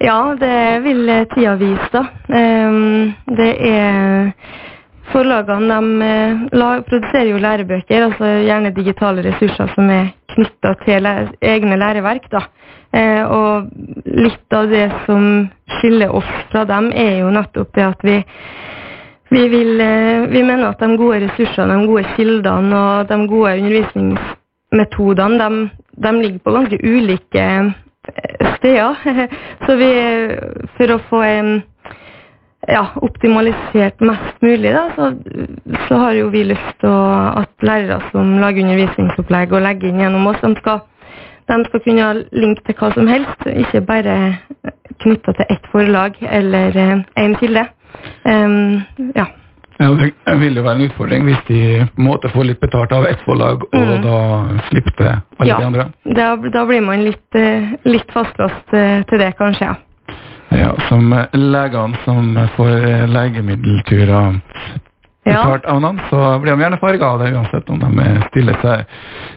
Ja, 0.05 0.35
det 0.41 0.83
vil 0.85 1.27
tida 1.35 1.55
vise, 1.57 1.89
da. 1.93 2.03
Ehm, 2.29 3.15
det 3.37 3.57
er 3.61 4.33
forlagene 5.13 5.79
de, 5.81 6.09
eh, 6.09 6.83
produserer 6.89 7.31
jo 7.31 7.41
lærebøker, 7.43 8.05
altså 8.09 8.31
gjerne 8.47 8.75
digitale 8.77 9.25
ressurser 9.27 9.73
som 9.75 9.91
er 9.91 10.13
knytta 10.35 10.75
til 10.85 11.03
lære, 11.03 11.33
egne 11.43 11.77
læreverk. 11.77 12.31
da. 12.31 12.47
Eh, 12.95 13.25
og 13.27 13.71
litt 14.07 14.55
av 14.55 14.69
det 14.71 14.87
som 15.07 15.49
skiller 15.79 16.15
oss 16.15 16.31
fra 16.53 16.65
dem, 16.65 16.93
er 16.95 17.19
jo 17.25 17.31
nettopp 17.35 17.75
det 17.75 17.83
at 17.83 18.05
vi 18.07 18.23
vi, 19.35 19.49
vil, 19.49 19.81
eh, 19.81 20.29
vi 20.31 20.43
mener 20.43 20.69
at 20.69 20.81
de 20.81 20.97
gode 20.97 21.25
ressursene, 21.25 21.75
de 21.75 21.87
gode 21.89 22.05
kildene 22.15 22.77
og 22.77 23.09
de 23.09 23.17
gode 23.29 23.57
undervisningsmetodene, 23.59 25.39
de, 25.41 25.71
de 26.05 26.13
ligger 26.21 26.39
på 26.45 26.55
ganske 26.55 26.79
ulike 26.85 27.47
eh, 28.13 28.53
steder. 28.59 28.95
Så 29.67 29.77
vi, 29.81 29.91
for 30.77 30.95
å 30.95 31.01
få 31.09 31.23
ja, 32.69 32.87
optimalisert 33.03 34.01
mest 34.01 34.43
mulig, 34.43 34.73
da, 34.75 34.89
så, 34.97 35.11
så, 35.89 35.99
har 36.01 36.17
jo 36.19 36.31
vi 36.33 36.45
lyst 36.49 36.81
til 36.81 36.97
at 37.43 37.67
lærere 37.67 38.01
som 38.13 38.37
lager 38.43 38.65
undervisningsopplegg 38.65 39.53
og 39.53 39.65
legger 39.67 39.91
inn 39.91 40.03
gjennom 40.05 40.27
oss, 40.31 40.43
de 40.43 40.55
skal, 40.61 40.83
de 41.51 41.61
skal 41.69 41.85
kunne 41.87 42.09
ha 42.09 42.17
link 42.33 42.65
til 42.67 42.79
hva 42.81 42.91
som 42.97 43.11
helst, 43.11 43.47
ikke 43.47 43.85
bare 43.89 44.19
knytta 45.05 45.37
til 45.39 45.57
ett 45.57 45.73
forlag 45.73 46.21
eller 46.23 46.77
én 47.21 47.39
kilde. 47.41 47.67
Um, 48.25 48.85
ja. 49.17 49.31
Ja, 49.79 49.89
Det 50.27 50.37
vil 50.39 50.57
jo 50.57 50.63
være 50.63 50.77
en 50.79 50.85
utfordring 50.87 51.25
hvis 51.27 51.41
de 51.49 51.61
på 51.97 51.99
en 51.99 52.07
måte 52.07 52.31
får 52.31 52.47
litt 52.47 52.61
betalt 52.63 52.93
av 52.95 53.09
ett 53.09 53.23
forlag, 53.27 53.65
og 53.75 53.89
mm. 53.89 54.05
da 54.05 54.19
slipper 54.69 55.09
alle 55.11 55.49
ja, 55.51 55.57
de 55.59 55.67
andre? 55.67 55.87
Da, 56.05 56.29
da 56.55 56.63
blir 56.69 56.85
man 56.87 57.03
litt, 57.03 57.27
eh, 57.35 57.75
litt 57.89 58.15
fastlåst 58.15 58.77
eh, 58.77 59.03
til 59.11 59.25
det, 59.25 59.33
kanskje. 59.41 59.73
ja. 59.73 59.75
Ja, 60.55 60.73
Som 60.89 61.11
legene 61.33 61.99
som 62.05 62.35
får 62.57 63.07
legemiddelturer 63.11 64.41
betalt 65.25 65.65
av 65.65 65.81
noen, 65.81 66.01
så 66.11 66.21
blir 66.43 66.53
de 66.53 66.65
gjerne 66.65 66.79
farga 66.83 67.09
av 67.09 67.23
det, 67.23 67.31
uansett 67.33 67.71
om 67.73 67.81
de 67.81 68.07
stiller 68.29 68.59
seg 68.61 68.85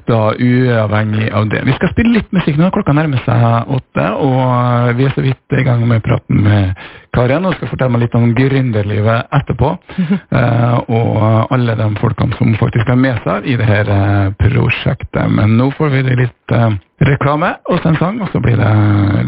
da 0.08 0.20
uavhengig 0.36 1.30
av 1.36 1.48
det. 1.52 1.64
Vi 1.68 1.76
skal 1.78 1.92
spille 1.94 2.18
litt 2.18 2.32
musikk 2.36 2.60
nå. 2.60 2.70
Klokka 2.76 2.96
nærmer 2.96 3.24
seg 3.26 3.72
åtte, 3.78 4.08
og 4.24 4.94
vi 5.00 5.08
er 5.08 5.16
så 5.16 5.24
vidt 5.26 5.58
i 5.58 5.66
gang 5.68 5.86
med 5.88 6.04
praten 6.06 6.44
med 6.44 6.88
Karen 7.18 7.48
og 7.50 7.56
skal 7.58 7.72
fortelle 7.72 7.94
meg 7.96 8.04
litt 8.06 8.16
om 8.18 8.30
gründerlivet 8.38 9.32
etterpå. 9.34 9.72
eh, 10.40 10.78
og 10.94 11.54
alle 11.56 11.78
de 11.80 11.88
folkene 12.02 12.38
som 12.38 12.54
faktisk 12.62 12.92
er 12.94 13.00
med 13.02 13.18
seg 13.26 13.48
i 13.50 13.58
dette 13.58 13.98
eh, 13.98 14.30
prosjektet. 14.44 15.24
Men 15.34 15.58
nå 15.58 15.72
får 15.78 15.94
vi 15.96 16.04
litt 16.12 16.56
eh, 16.56 16.70
reklame 17.10 17.56
og 17.72 17.86
en 17.90 17.98
sang, 18.02 18.22
og 18.22 18.30
så 18.34 18.42
blir 18.44 18.60
det 18.62 18.72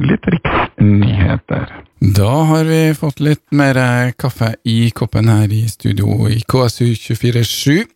litt 0.06 0.30
riksnyheter. 0.36 1.70
Da 2.00 2.32
har 2.54 2.64
vi 2.70 2.84
fått 2.96 3.20
litt 3.20 3.44
mer 3.52 3.78
kaffe 4.22 4.54
i 4.64 4.92
koppen 4.96 5.28
her 5.32 5.52
i 5.52 5.66
studio 5.72 6.30
i 6.30 6.40
KSU 6.46 6.94
247. 6.94 7.90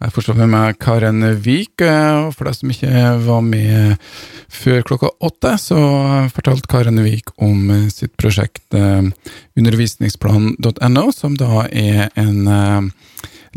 Jeg 0.00 0.14
forstår 0.14 0.38
med 0.38 0.48
meg 0.48 0.78
Karen 0.80 1.20
Vik, 1.44 1.82
eh, 1.84 2.22
og 2.24 2.30
for 2.32 2.48
deg 2.48 2.56
som 2.56 2.70
ikke 2.72 3.02
var 3.26 3.42
med 3.44 4.06
før 4.48 4.80
klokka 4.88 5.10
åtte, 5.28 5.52
så 5.60 5.80
fortalte 6.32 6.70
Karen 6.72 7.02
Vik 7.04 7.34
om 7.36 7.68
sitt 7.92 8.14
prosjekt 8.16 8.64
eh, 8.72 9.10
undervisningsplan.no, 9.60 11.04
som 11.12 11.36
da 11.36 11.66
er 11.68 12.08
en 12.16 12.48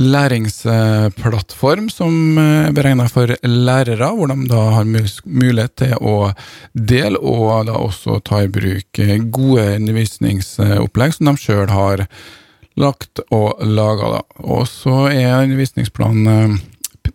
læringsplattform 0.04 1.88
som 1.94 2.38
er 2.42 2.76
beregna 2.76 3.08
for 3.08 3.32
lærere, 3.46 4.12
hvor 4.12 4.28
de 4.28 4.48
da 4.50 4.62
har 4.80 4.88
mulighet 4.90 5.76
til 5.80 5.96
å 6.02 6.34
dele 6.74 7.24
og 7.24 7.68
da 7.70 7.78
også 7.78 8.20
ta 8.26 8.44
i 8.44 8.52
bruk 8.52 9.00
gode 9.32 9.68
undervisningsopplegg 9.78 11.16
som 11.16 11.30
de 11.30 11.38
sjøl 11.40 11.70
har 11.72 12.08
lagt 12.80 13.22
og 13.30 13.62
laga. 13.66 14.24
Og 14.44 14.68
så 14.70 15.08
er 15.12 15.44
undervisningsplanen 15.44 16.32
eh, 16.34 16.56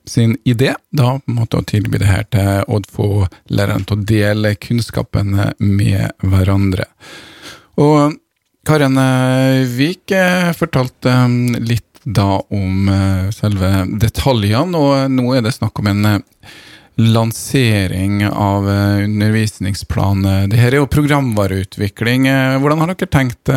sin 0.08 0.36
idé 0.44 0.74
da 0.90 1.16
på 1.18 1.32
en 1.32 1.40
måte 1.40 1.60
å 1.60 1.66
tilby 1.66 2.00
det 2.00 2.08
her 2.08 2.24
til 2.32 2.64
å 2.68 2.80
få 2.92 3.26
lærerne 3.48 3.88
til 3.88 3.98
å 3.98 4.06
dele 4.08 4.54
kunnskapene 4.60 5.52
med 5.58 6.24
hverandre. 6.24 6.88
Og 7.78 8.16
Karen 8.68 8.98
Vik 9.76 10.12
eh, 10.12 10.50
fortalte 10.56 11.12
eh, 11.12 11.60
litt 11.62 11.84
da 12.04 12.38
om 12.54 12.88
eh, 12.88 13.28
selve 13.34 13.84
detaljene, 14.00 14.78
og 14.78 15.12
nå 15.12 15.32
er 15.36 15.44
det 15.44 15.54
snakk 15.56 15.80
om 15.80 15.90
en 15.90 16.08
eh, 16.08 16.18
lansering 16.98 18.26
av 18.26 18.68
eh, 18.70 19.04
undervisningsplan. 19.04 20.26
Det 20.50 20.58
her 20.58 20.74
er 20.74 20.82
jo 20.82 20.90
programvareutvikling. 20.90 22.26
Hvordan 22.58 22.82
har 22.82 22.92
dere 22.92 23.10
tenkt 23.12 23.52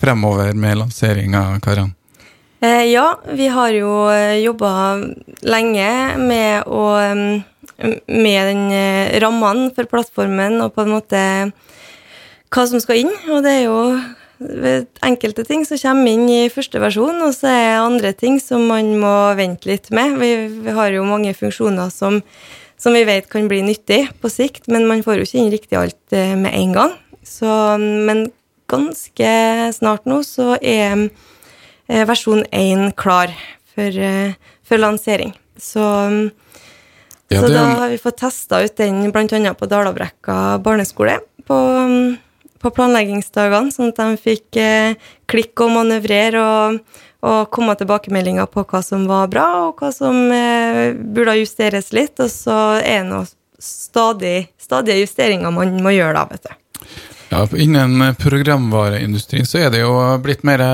fremover 0.00 0.52
med 0.58 0.82
lanseringa, 0.82 1.44
Karan? 1.62 1.94
Ja, 2.60 3.14
vi 3.32 3.46
har 3.48 3.72
jo 3.72 3.92
jobba 4.42 4.70
lenge 5.48 5.90
med 6.20 6.66
å 6.68 6.84
med 8.04 8.40
den 8.50 8.66
rammene 9.22 9.70
for 9.72 9.88
plattformen 9.88 10.58
og 10.60 10.74
på 10.74 10.84
en 10.84 10.92
måte 10.92 11.22
hva 12.52 12.66
som 12.68 12.82
skal 12.82 13.00
inn. 13.00 13.14
Og 13.32 13.40
det 13.46 13.54
er 13.54 13.64
jo 13.64 13.80
enkelte 15.04 15.44
ting 15.44 15.66
som 15.68 15.78
kommer 15.80 16.14
inn 16.14 16.28
i 16.32 16.52
første 16.52 16.80
versjon, 16.80 17.20
og 17.26 17.34
så 17.36 17.50
er 17.50 17.66
det 17.66 17.82
andre 17.82 18.12
ting 18.16 18.40
som 18.40 18.64
man 18.70 18.94
må 19.00 19.14
vente 19.38 19.68
litt 19.68 19.90
med. 19.94 20.16
Vi, 20.20 20.30
vi 20.64 20.76
har 20.76 20.92
jo 20.94 21.04
mange 21.08 21.34
funksjoner 21.36 21.92
som, 21.92 22.20
som, 22.80 22.96
vi 22.96 23.04
vet 23.08 23.28
kan 23.30 23.48
bli 23.50 23.60
nyttig 23.66 24.02
på 24.22 24.30
sikt, 24.32 24.68
men 24.72 24.88
man 24.88 25.04
får 25.04 25.20
jo 25.20 25.26
ikke 25.28 25.40
inn 25.42 25.52
riktig 25.52 25.78
alt 25.78 26.16
eh, 26.16 26.34
med 26.38 26.56
en 26.56 26.76
gang. 26.76 26.94
Så, 27.26 27.48
men 27.78 28.28
ganske 28.70 29.32
snart 29.76 30.08
nå 30.08 30.22
så 30.24 30.54
er 30.56 31.10
eh, 31.90 32.06
versjon 32.08 32.46
1 32.48 32.94
klar 33.00 33.34
for, 33.74 34.00
eh, 34.10 34.32
for 34.64 34.80
lansering. 34.80 35.34
Så, 35.60 35.84
ja, 37.28 37.42
så 37.42 37.52
da 37.52 37.66
har 37.82 37.92
vi 37.92 38.00
fått 38.00 38.22
testa 38.22 38.62
ut 38.64 38.80
den 38.80 39.12
bl.a. 39.12 39.54
på 39.54 39.68
Dalabrekka 39.68 40.58
barneskole. 40.64 41.20
på 41.46 41.60
på 42.60 42.70
planleggingsdagene, 42.76 43.72
sånn 43.72 43.92
at 43.94 44.00
de 44.00 44.20
fikk 44.20 44.58
eh, 44.60 44.98
klikke 45.30 45.66
og 45.66 45.72
manøvrere 45.78 46.42
og, 46.44 46.98
og 47.20 47.50
komme 47.52 47.76
tilbakemeldinger 47.76 48.48
på 48.48 48.64
hva 48.64 48.80
som 48.84 49.04
var 49.10 49.28
bra, 49.32 49.46
og 49.68 49.80
hva 49.80 49.92
som 49.92 50.16
eh, 50.32 50.96
burde 50.96 51.36
justeres 51.40 51.92
litt. 51.96 52.16
Og 52.22 52.32
så 52.32 52.58
er 52.80 53.04
det 53.08 53.22
stadig, 53.60 54.36
stadige 54.60 55.04
justeringer 55.04 55.52
man 55.52 55.76
må 55.84 55.92
gjøre 55.94 56.16
da, 56.16 56.26
vet 56.30 56.48
du. 56.48 56.90
Ja, 57.30 57.44
Innen 57.62 58.02
programvareindustrien 58.18 59.46
så 59.46 59.60
er 59.66 59.70
det 59.70 59.84
jo 59.84 59.92
blitt 60.24 60.42
mer 60.48 60.64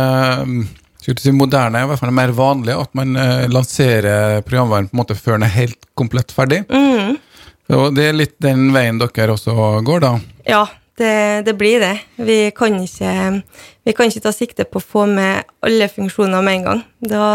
si 1.06 1.32
moderne, 1.34 1.82
i 1.84 1.90
hvert 1.90 2.00
fall 2.00 2.14
mer 2.14 2.32
vanlig, 2.34 2.74
at 2.74 2.94
man 2.98 3.14
eh, 3.20 3.44
lanserer 3.52 4.40
programvaren 4.46 4.88
på 4.88 4.96
en 4.96 5.02
måte 5.02 5.18
før 5.18 5.36
den 5.36 5.46
er 5.46 5.54
helt 5.54 5.78
komplett 5.98 6.32
ferdig. 6.34 6.64
Mm. 6.70 7.18
Så 7.66 7.90
det 7.94 8.08
er 8.08 8.16
litt 8.16 8.34
den 8.42 8.70
veien 8.74 8.98
dere 9.02 9.34
også 9.34 9.54
går, 9.86 10.02
da? 10.02 10.12
Ja, 10.46 10.64
det, 10.98 11.42
det, 11.46 11.54
blir 11.58 11.80
det. 11.80 11.94
Vi 12.16 12.38
kan, 12.56 12.76
ikke, 12.82 13.42
vi 13.84 13.94
kan, 13.96 14.08
ikke, 14.08 14.22
ta 14.24 14.32
sikte 14.34 14.66
på 14.68 14.80
å 14.80 14.84
få 14.84 15.04
med 15.10 15.44
alle 15.66 15.88
funksjoner 15.92 16.44
med 16.44 16.60
en 16.60 16.66
gang. 16.68 16.80
Da, 17.00 17.26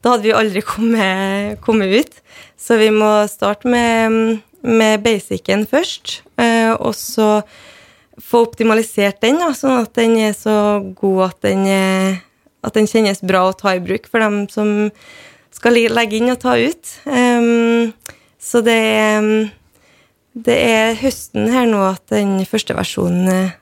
da 0.00 0.14
hadde 0.14 0.26
vi 0.26 0.36
aldri 0.36 0.62
kommet, 0.72 1.60
kommet, 1.64 1.92
ut. 1.92 2.22
Så 2.60 2.78
vi 2.80 2.90
må 2.94 3.10
starte 3.30 3.68
med, 3.70 4.40
med 4.62 5.04
basicen 5.04 5.66
først, 5.68 6.20
eh, 6.40 6.72
og 6.72 6.94
så 6.96 7.42
få 8.22 8.44
optimalisert 8.46 9.22
den, 9.24 9.40
da, 9.40 9.50
sånn 9.56 9.82
at 9.82 9.94
den 9.98 10.18
er 10.20 10.36
så 10.36 10.54
god 10.98 11.24
at 11.30 11.48
den, 11.48 11.64
at 12.62 12.76
den, 12.76 12.88
kjennes 12.88 13.22
bra 13.24 13.46
å 13.48 13.56
ta 13.56 13.74
i 13.76 13.82
bruk 13.82 14.06
for 14.10 14.22
dem 14.22 14.44
som 14.52 14.92
skal 15.52 15.76
legge 15.92 16.18
inn 16.20 16.32
og 16.32 16.40
ta 16.42 16.54
ut. 16.60 16.92
Um, 17.08 17.90
så 18.42 18.62
det 18.64 18.76
er 18.76 19.26
det 20.32 20.58
er 20.64 20.94
høsten 21.02 21.50
her 21.52 21.66
nå 21.68 21.82
at 21.90 22.04
den 22.12 22.38
første 22.48 22.76
versjonen 22.76 23.28
eh, 23.32 23.56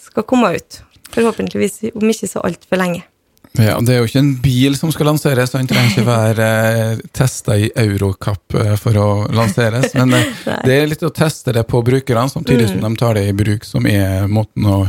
skal 0.00 0.26
komme 0.26 0.54
ut. 0.56 0.80
Forhåpentligvis 1.14 1.84
om 1.94 2.08
ikke 2.10 2.30
så 2.30 2.42
altfor 2.46 2.80
lenge. 2.80 3.04
Ja, 3.56 3.80
Det 3.80 3.94
er 3.94 4.02
jo 4.02 4.08
ikke 4.08 4.20
en 4.20 4.34
bil 4.42 4.76
som 4.76 4.90
skal 4.92 5.08
lanseres, 5.10 5.54
den 5.54 5.68
trenger 5.70 5.92
ikke 5.92 6.04
være 6.06 6.48
eh, 6.66 6.98
testa 7.16 7.56
i 7.56 7.70
Eurocup 7.78 8.56
eh, 8.58 8.74
for 8.80 8.98
å 9.00 9.08
lanseres. 9.32 9.94
Men 9.96 10.12
det, 10.12 10.22
eh, 10.44 10.60
det, 10.66 10.76
er 10.76 10.90
litt 10.90 11.06
å 11.06 11.12
teste 11.14 11.54
det 11.56 11.64
på 11.68 11.80
brukerne, 11.86 12.28
samtidig 12.32 12.68
som 12.68 12.82
mm. 12.82 12.86
de 12.88 13.00
tar 13.00 13.16
det 13.16 13.26
i 13.30 13.36
bruk, 13.36 13.64
som 13.64 13.88
er 13.88 14.28
måten 14.28 14.68
å 14.68 14.82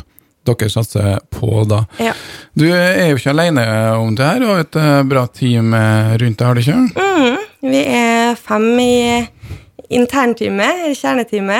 dere 0.48 0.70
satser 0.72 1.18
på, 1.32 1.64
da. 1.68 1.82
Ja. 2.00 2.14
Du 2.56 2.66
er 2.72 3.10
jo 3.10 3.18
ikke 3.20 3.34
alene 3.34 3.66
om 4.00 4.14
det 4.16 4.28
her, 4.28 4.46
og 4.48 4.62
et 4.64 4.78
bra 5.08 5.26
team 5.28 5.74
rundt 5.76 6.40
deg, 6.40 6.46
har 6.48 6.56
du 6.56 6.62
ikke? 6.64 6.78
Mm, 6.96 7.42
vi 7.68 7.82
er 7.84 8.40
fem 8.40 8.70
i 8.80 8.94
interntime, 9.90 10.94
kjernetime. 10.96 11.60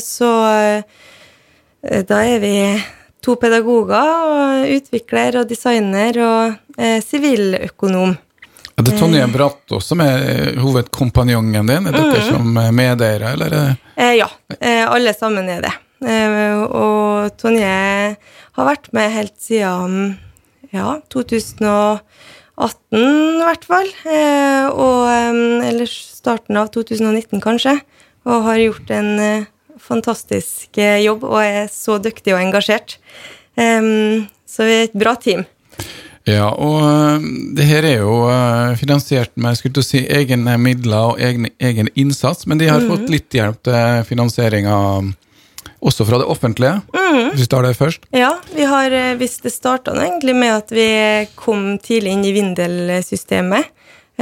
Så 0.00 0.30
eh, 0.46 2.02
da 2.08 2.24
er 2.24 2.42
vi 2.42 2.56
to 3.22 3.36
pedagoger, 3.38 4.10
og 4.26 4.74
utvikler 4.76 5.42
og 5.42 5.48
designer 5.50 6.18
og 6.24 6.78
eh, 6.78 6.98
siviløkonom. 7.04 8.16
Er 8.72 8.86
det 8.86 8.96
Tonje 8.98 9.26
Brattå 9.30 9.78
som 9.84 10.00
er 10.02 10.26
eh, 10.26 10.58
hovedkompanjongen 10.62 11.70
din? 11.70 11.86
Er 11.86 11.94
dere 11.94 12.18
mm. 12.18 12.28
som 12.30 12.58
er 12.64 12.74
medeiere, 12.74 13.36
eller? 13.36 13.56
Ja, 14.18 14.28
alle 14.90 15.14
sammen 15.14 15.48
er 15.52 15.62
det. 15.62 15.72
Og 16.02 17.30
Tonje 17.38 17.68
har 18.56 18.66
vært 18.66 18.88
med 18.96 19.12
helt 19.14 19.36
siden 19.38 20.16
ja, 20.74 20.96
2012 21.12 22.00
2018 22.58 23.40
i 23.40 23.46
hvert 23.46 23.64
fall. 23.68 23.88
Eh, 24.04 24.66
og 24.70 25.64
eller 25.66 25.88
starten 25.88 26.58
av 26.60 26.70
2019, 26.74 27.40
kanskje. 27.42 27.78
Og 28.28 28.44
har 28.46 28.60
gjort 28.60 28.92
en 28.94 29.10
eh, 29.20 29.48
fantastisk 29.82 30.78
eh, 30.78 31.00
jobb 31.02 31.24
og 31.26 31.40
er 31.42 31.66
så 31.72 31.98
dyktig 32.02 32.34
og 32.36 32.42
engasjert. 32.42 32.98
Så 33.52 34.64
vi 34.64 34.76
er 34.78 34.86
et 34.86 34.94
bra 34.96 35.12
team. 35.20 35.42
Ja, 36.24 36.46
og 36.54 37.24
det 37.56 37.66
her 37.66 37.84
er 37.84 38.04
jo 38.04 38.14
finansiert 38.78 39.34
med 39.36 39.58
skulle 39.58 39.82
si, 39.84 40.04
egne 40.06 40.54
midler 40.56 41.10
og 41.10 41.20
egen, 41.20 41.50
egen 41.60 41.90
innsats, 41.98 42.46
men 42.46 42.58
de 42.58 42.70
har 42.70 42.80
mm 42.80 42.86
-hmm. 42.86 42.96
fått 42.96 43.10
litt 43.10 43.34
hjelp 43.34 43.62
til 43.62 44.04
finansieringa 44.08 44.76
også 45.82 46.06
fra 46.06 46.20
det 46.22 46.28
offentlige, 46.30 46.78
mm. 46.94 47.32
hvis 47.32 47.44
vi 47.44 47.50
tar 47.50 47.66
det 47.66 47.74
først? 47.78 48.06
Ja, 48.14 48.32
vi 48.54 48.66
har, 48.68 48.94
eh, 48.94 49.14
hvis 49.18 49.40
det 49.42 49.52
starta 49.54 49.94
egentlig 49.98 50.34
med 50.38 50.54
at 50.54 50.72
vi 50.74 50.88
kom 51.38 51.76
tidlig 51.82 52.14
inn 52.14 52.26
i 52.28 52.34
Vindel-systemet 52.36 53.70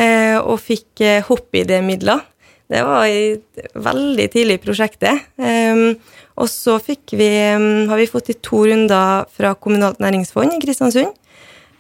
eh, 0.01 0.39
og 0.41 0.61
fikk 0.65 1.05
eh, 1.05 1.21
hopp-ID-midler. 1.27 2.25
Det 2.71 2.83
var 2.87 3.05
i, 3.11 3.35
veldig 3.75 4.27
tidlig 4.31 4.61
i 4.61 4.63
prosjektet. 4.63 5.25
Um, 5.43 5.97
og 6.39 6.47
så 6.47 6.77
fikk 6.79 7.17
vi, 7.19 7.27
um, 7.59 7.89
har 7.91 7.99
vi 7.99 8.07
fått 8.07 8.31
i 8.31 8.37
to 8.39 8.63
runder 8.69 9.27
fra 9.35 9.57
Kommunalt 9.59 9.99
næringsfond 9.99 10.55
i 10.55 10.61
Kristiansund, 10.63 11.11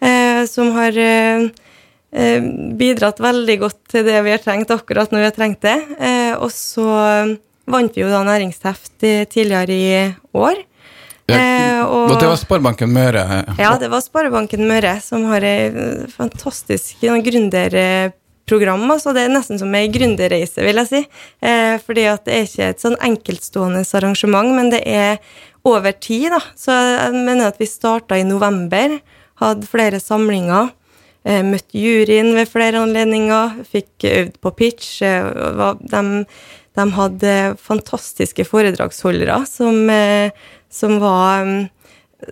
uh, 0.02 0.42
som 0.50 0.72
har 0.74 0.98
uh, 0.98 1.46
bidratt 2.74 3.22
veldig 3.22 3.56
godt 3.62 3.78
til 3.94 4.02
det 4.08 4.18
vi 4.26 4.34
har 4.34 4.42
trengt 4.42 4.74
akkurat 4.74 5.14
når 5.14 5.22
vi 5.22 5.28
har 5.28 5.36
trengt 5.36 5.62
det. 5.62 5.78
Og 6.42 6.50
så 6.50 6.88
vant 7.66 7.96
vi 7.96 8.04
jo 8.04 8.10
da 8.12 8.22
næringsteft 8.26 8.98
tidligere 9.32 9.76
i 9.76 9.92
år. 10.32 10.64
Eh, 11.30 11.82
og, 11.84 12.14
det 12.18 12.28
var 12.28 12.38
Sparebanken 12.38 12.90
Møre? 12.94 13.24
Ja, 13.58 13.74
det 13.80 13.90
var 13.92 14.02
Sparebanken 14.04 14.64
Møre, 14.68 14.96
som 15.04 15.26
har 15.30 15.44
et 15.46 16.10
fantastisk 16.14 17.04
gründerprogram. 17.04 18.84
Altså 18.90 19.14
det 19.16 19.26
er 19.26 19.34
nesten 19.34 19.60
som 19.60 19.74
ei 19.78 19.86
gründerreise, 19.92 20.64
vil 20.66 20.82
jeg 20.82 20.90
si. 20.90 21.04
Eh, 21.44 21.76
fordi 21.84 22.08
at 22.10 22.26
det 22.26 22.36
er 22.36 22.48
ikke 22.48 22.72
et 22.74 22.82
sånn 22.82 22.98
enkeltstående 23.10 23.84
arrangement, 24.00 24.52
men 24.56 24.74
det 24.74 24.82
er 24.86 25.18
over 25.68 25.92
tid, 25.92 26.30
da. 26.34 26.42
Så 26.58 26.74
jeg 26.74 27.16
mener 27.16 27.50
at 27.50 27.60
vi 27.60 27.68
starta 27.68 28.18
i 28.18 28.26
november, 28.26 28.98
hadde 29.40 29.68
flere 29.68 30.00
samlinger. 30.02 30.72
Eh, 31.20 31.42
møtt 31.44 31.76
juryen 31.76 32.32
ved 32.36 32.48
flere 32.48 32.80
anledninger, 32.80 33.60
fikk 33.68 34.08
øvd 34.08 34.40
på 34.40 34.54
pitch. 34.56 35.02
Var 35.04 35.76
de 35.84 36.24
de 36.78 36.86
hadde 36.94 37.34
fantastiske 37.60 38.46
foredragsholdere 38.46 39.42
som, 39.48 39.82
eh, 39.90 40.30
som 40.70 40.98
var 41.02 41.46
mm, 41.48 41.68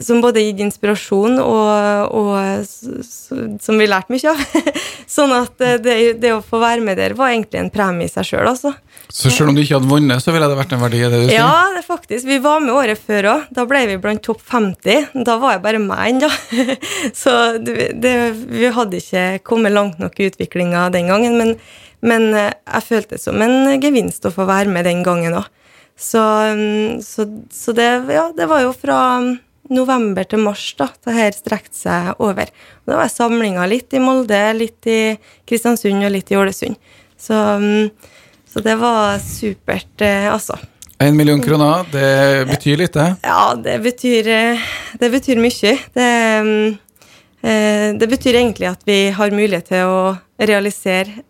som 0.00 0.20
både 0.20 0.42
gitt 0.42 0.60
inspirasjon 0.62 1.38
og, 1.40 2.12
og 2.12 2.66
som 2.68 3.80
vi 3.80 3.86
lærte 3.88 4.12
mye 4.12 4.32
av. 4.34 4.42
sånn 5.16 5.32
at 5.32 5.64
eh, 5.64 5.78
det, 5.82 5.96
det, 6.22 6.34
å 6.36 6.42
få 6.44 6.60
være 6.60 6.84
med 6.84 7.00
der 7.00 7.16
var 7.18 7.32
egentlig 7.32 7.62
en 7.62 7.72
premie 7.72 8.08
i 8.08 8.12
seg 8.12 8.28
sjøl, 8.28 8.50
altså. 8.50 8.74
Så 9.08 9.32
selv 9.32 9.48
om 9.50 9.56
du 9.56 9.62
ikke 9.62 9.78
hadde 9.78 9.88
vunnet, 9.88 10.20
så 10.20 10.34
ville 10.34 10.50
det 10.50 10.58
vært 10.58 10.74
en 10.76 10.82
verdi? 10.84 11.00
det 11.00 11.22
du 11.22 11.26
sier? 11.30 11.38
Ja, 11.38 11.64
det 11.72 11.86
faktisk. 11.86 12.28
Vi 12.28 12.36
var 12.44 12.60
med 12.60 12.74
året 12.76 13.00
før 13.00 13.30
òg. 13.32 13.48
Da 13.56 13.64
ble 13.68 13.86
vi 13.88 13.96
blant 14.02 14.20
topp 14.26 14.42
50. 14.44 15.24
Da 15.24 15.38
var 15.40 15.56
jeg 15.56 15.64
bare 15.64 15.80
meg 15.80 16.04
ennå. 16.10 16.28
så 17.22 17.34
det, 17.56 17.94
det, 18.04 18.14
vi 18.52 18.68
hadde 18.76 19.00
ikke 19.00 19.26
kommet 19.48 19.72
langt 19.72 20.02
nok 20.02 20.20
i 20.20 20.28
utviklinga 20.28 20.90
den 20.92 21.08
gangen. 21.08 21.40
men 21.40 21.56
men 22.06 22.30
eh, 22.34 22.52
jeg 22.62 22.86
følte 22.86 23.16
det 23.16 23.22
som 23.22 23.42
en 23.42 23.80
gevinst 23.82 24.26
å 24.28 24.34
få 24.34 24.46
være 24.48 24.70
med 24.72 24.86
den 24.88 25.02
gangen 25.06 25.38
òg. 25.40 25.48
Så, 25.98 26.22
mm, 26.54 27.00
så, 27.02 27.26
så, 27.50 27.74
det, 27.74 27.88
ja, 28.14 28.28
det 28.36 28.46
var 28.46 28.62
jo 28.62 28.70
fra 28.76 29.18
mm, 29.24 29.32
november 29.74 30.28
til 30.30 30.44
mars 30.44 30.70
da, 30.78 30.86
det 31.04 31.16
her 31.16 31.34
strekte 31.34 31.74
seg 31.74 32.22
over. 32.22 32.52
Og 32.84 32.92
da 32.92 33.00
var 33.00 33.08
jeg 33.08 33.16
samlinga 33.16 33.66
litt 33.70 33.96
i 33.98 34.02
Molde, 34.02 34.40
litt 34.54 34.86
i 34.86 35.00
Kristiansund 35.48 36.06
og 36.06 36.14
litt 36.14 36.30
i 36.30 36.38
Ålesund. 36.38 36.78
Så, 37.18 37.34
mm, 37.34 37.90
så 38.48 38.62
det 38.62 38.78
var 38.78 39.18
supert, 39.22 39.96
eh, 40.06 40.30
altså. 40.30 40.58
En 41.02 41.14
million 41.18 41.42
kroner, 41.42 41.84
det 41.92 42.46
betyr 42.48 42.78
litt, 42.78 42.94
det? 42.94 43.10
Ja, 43.26 43.54
det 43.58 43.76
betyr, 43.82 44.30
eh, 44.34 44.70
det 45.02 45.10
betyr 45.14 45.42
mye. 45.42 45.74
Det, 45.94 46.10
det 47.98 48.08
betyr 48.10 48.34
egentlig 48.34 48.66
at 48.66 48.80
vi 48.86 48.96
har 49.14 49.34
mulighet 49.34 49.68
til 49.70 49.86
å 49.86 50.00
realisere 50.42 51.22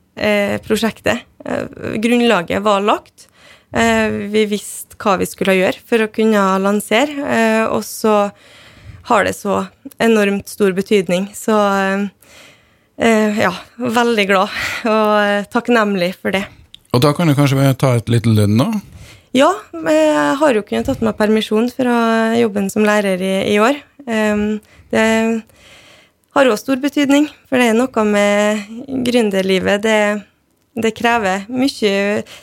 prosjektet. 0.64 1.26
Eh, 1.44 1.98
grunnlaget 2.02 2.62
var 2.62 2.84
lagt. 2.84 3.28
Eh, 3.72 4.08
vi 4.32 4.46
visste 4.48 4.96
hva 4.98 5.18
vi 5.20 5.28
skulle 5.28 5.56
gjøre 5.58 5.82
for 5.84 6.04
å 6.04 6.12
kunne 6.12 6.44
lansere, 6.62 7.18
eh, 7.20 7.64
og 7.68 7.84
så 7.84 8.30
har 9.08 9.24
det 9.24 9.34
så 9.36 9.66
enormt 10.00 10.48
stor 10.48 10.72
betydning. 10.76 11.28
Så 11.36 11.56
eh, 12.98 13.40
ja, 13.44 13.52
veldig 13.76 14.26
glad 14.28 14.54
og 14.88 15.50
takknemlig 15.52 16.14
for 16.16 16.34
det. 16.34 16.46
Og 16.96 17.04
da 17.04 17.12
kan 17.12 17.28
du 17.28 17.36
kanskje 17.36 17.74
ta 17.78 17.94
et 17.98 18.08
lite 18.08 18.32
lønn 18.32 18.56
nå? 18.56 18.70
Ja, 19.36 19.50
jeg 19.76 20.36
har 20.40 20.56
jo 20.56 20.64
kunnet 20.64 20.88
tatt 20.88 21.04
meg 21.04 21.18
permisjon 21.18 21.68
fra 21.70 22.32
jobben 22.40 22.70
som 22.72 22.86
lærer 22.88 23.20
i, 23.20 23.34
i 23.52 23.58
år. 23.60 23.76
Det 24.08 25.04
har 26.36 26.50
òg 26.50 26.58
stor 26.60 26.80
betydning. 26.82 27.28
For 27.48 27.60
det 27.60 27.70
er 27.70 27.78
noe 27.78 28.04
med 28.08 28.64
gründerlivet. 29.06 29.84
Det, 29.84 30.00
det 30.78 30.94
krever 30.96 31.46
mye 31.50 31.94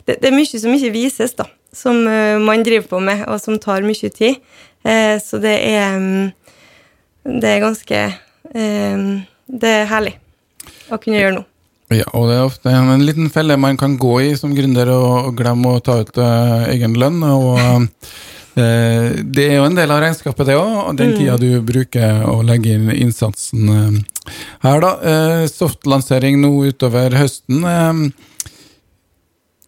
det, 0.05 0.17
det, 0.17 0.25
er 0.29 0.35
mye 0.35 0.61
som 0.61 0.75
ikke 0.75 0.93
vises, 0.95 1.35
da. 1.37 1.47
Som 1.75 2.05
uh, 2.07 2.37
man 2.41 2.63
driver 2.65 2.87
på 2.95 3.01
med, 3.03 3.25
og 3.27 3.41
som 3.43 3.59
tar 3.61 3.85
mye 3.85 4.11
tid. 4.13 4.39
Eh, 4.85 5.15
så 5.17 5.39
det 5.41 5.55
er 5.65 5.95
um, 5.97 6.29
Det 7.25 7.49
er 7.49 7.63
ganske 7.63 8.01
eh, 8.53 9.05
Det 9.49 9.71
er 9.79 9.87
herlig 9.89 10.11
å 10.93 10.99
kunne 11.01 11.17
gjøre 11.17 11.39
noe. 11.39 11.47
Ja, 11.89 12.05
og 12.13 12.27
det 12.29 12.35
er 12.35 12.45
ofte 12.45 12.69
en 12.69 13.01
liten 13.05 13.31
felle 13.33 13.57
man 13.57 13.77
kan 13.81 13.95
gå 13.97 14.13
i 14.21 14.29
som 14.37 14.53
gründer 14.57 14.91
og, 14.93 15.31
glemme 15.37 15.73
å 15.73 15.81
ta 15.85 15.99
ut 16.01 16.21
egen 16.69 16.93
lønn. 17.01 17.23
og 17.25 17.57
Eh, 17.61 17.81
det 18.55 19.47
er 19.49 19.57
jo 19.57 19.65
en 19.67 19.75
del 19.75 19.91
av 19.91 19.99
regnskapet, 20.03 20.47
det 20.47 20.55
òg. 20.55 20.93
Den 20.95 21.11
mm. 21.11 21.17
tida 21.19 21.35
du 21.41 21.49
bruker 21.65 22.23
å 22.29 22.37
legge 22.45 22.77
inn 22.77 22.87
innsatsen 22.93 23.73
eh, 23.73 24.29
her, 24.63 24.79
da. 24.83 24.93
Eh, 25.11 25.43
softlansering 25.51 26.39
nå 26.41 26.53
utover 26.71 27.17
høsten. 27.19 27.65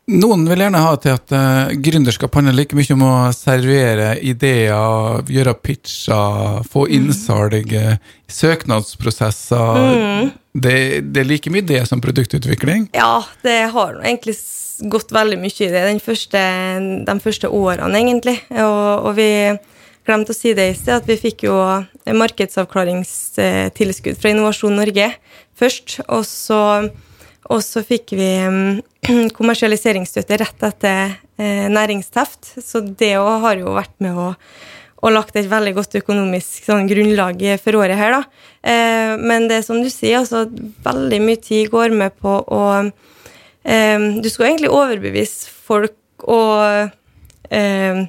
Noen 0.07 0.45
vil 0.47 0.61
gjerne 0.63 0.79
ha 0.79 0.93
til 1.03 1.17
at 1.17 1.33
uh, 1.35 1.73
gründerskap 1.83 2.37
handler 2.39 2.55
like 2.55 2.77
mye 2.79 2.95
om 2.95 3.01
å 3.03 3.15
servere 3.35 4.13
ideer, 4.23 5.19
gjøre 5.27 5.53
pitcher, 5.59 6.61
få 6.63 6.85
mm. 6.87 6.93
innsalg, 6.95 7.75
søknadsprosesser. 8.31 9.81
Mm. 9.83 10.29
Det, 10.57 10.77
det, 11.13 11.21
er 11.21 11.29
like 11.29 11.51
mye 11.53 11.65
det 11.65 11.83
som 11.89 12.01
produktutvikling? 12.01 12.87
Ja, 12.97 13.25
det 13.45 13.59
har 13.73 13.91
egentlig 14.01 14.35
gått 14.89 15.11
veldig 15.13 15.37
mye 15.41 15.65
i 15.65 15.73
det 15.73 16.03
første, 16.05 16.39
de 17.07 17.19
første 17.21 17.47
årene, 17.53 17.99
egentlig. 17.99 18.37
Og, 18.53 19.05
og, 19.05 19.15
vi 19.17 19.29
glemte 20.07 20.31
å 20.33 20.37
si 20.37 20.53
det 20.57 20.69
i 20.71 20.77
sted, 20.77 20.95
at 21.01 21.07
vi 21.09 21.17
fikk 21.19 21.43
jo 21.49 21.55
markedsavklaringstilskudd 22.07 24.17
fra 24.21 24.29
Innovasjon 24.31 24.79
Norge 24.79 25.07
først. 25.57 25.99
Og 26.07 26.25
så, 26.27 26.89
og 27.49 27.63
så 27.65 27.83
fikk 27.85 28.11
vi 28.17 28.47
mm, 28.47 28.81
kommersialiseringsstøtte 29.37 30.37
rett 30.41 30.59
etter 30.69 30.97
eh, 31.37 31.67
næringsteft. 31.73 32.41
Så 32.63 32.77
det 32.87 33.15
òg 33.19 33.41
har 33.45 33.55
jo 33.61 33.67
vært 33.77 33.95
med 34.03 34.13
å 34.17 34.19
og 34.97 35.13
lagt 35.13 35.35
et 35.37 35.49
veldig 35.49 35.75
godt 35.77 35.99
økonomisk 35.99 36.65
sånn, 36.65 36.87
grunnlag 36.89 37.43
for 37.61 37.77
året 37.77 37.99
her, 37.99 38.17
da. 38.17 38.43
Eh, 38.65 39.13
men 39.21 39.45
det 39.49 39.59
er 39.59 39.67
som 39.67 39.81
du 39.83 39.89
sier, 39.93 40.23
altså 40.23 40.47
veldig 40.85 41.21
mye 41.23 41.41
tid 41.43 41.69
går 41.73 41.93
med 41.95 42.17
på 42.17 42.33
å 42.41 42.61
eh, 42.81 44.07
du 44.17 44.29
skal 44.33 44.51
egentlig 44.51 44.73
overbevise 44.73 45.53
folk 45.67 46.25
og 46.25 46.89
eh, 47.53 48.05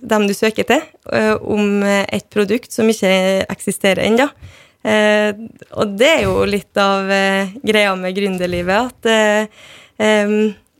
dem 0.00 0.24
du 0.24 0.32
søker 0.32 0.64
til, 0.64 0.80
uh, 1.12 1.36
om 1.44 1.82
et 1.84 2.24
produkt 2.32 2.72
som 2.72 2.88
ikke 2.88 3.10
eksisterer 3.52 4.06
ennå. 4.06 4.30
Uh, 4.80 5.36
og 5.76 5.92
det 6.00 6.08
er 6.08 6.22
jo 6.24 6.46
litt 6.48 6.80
av 6.80 7.10
uh, 7.10 7.52
greia 7.60 7.92
med 8.00 8.16
gründerlivet, 8.16 8.88
at 8.88 9.10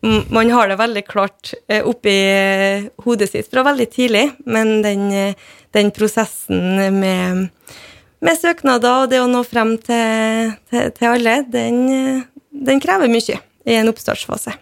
man 0.02 0.50
har 0.54 0.70
det 0.70 0.78
veldig 0.80 1.02
klart 1.04 1.52
oppi 1.84 2.14
hodet 3.04 3.28
sitt 3.28 3.50
fra 3.52 3.64
veldig 3.66 3.86
tidlig, 3.92 4.24
men 4.48 4.80
den, 4.84 5.02
den 5.76 5.90
prosessen 5.92 6.96
med, 6.96 7.46
med, 8.24 8.40
søknader 8.40 9.04
og 9.04 9.12
det 9.12 9.20
å 9.20 9.28
nå 9.28 9.44
frem 9.44 9.74
til, 9.84 10.54
til, 10.72 10.88
til 10.96 11.10
alle, 11.10 11.36
den, 11.52 12.24
den 12.48 12.80
krever 12.80 13.12
mye 13.12 13.40
i 13.68 13.76
en 13.76 13.92
oppstartsfase. 13.92 14.56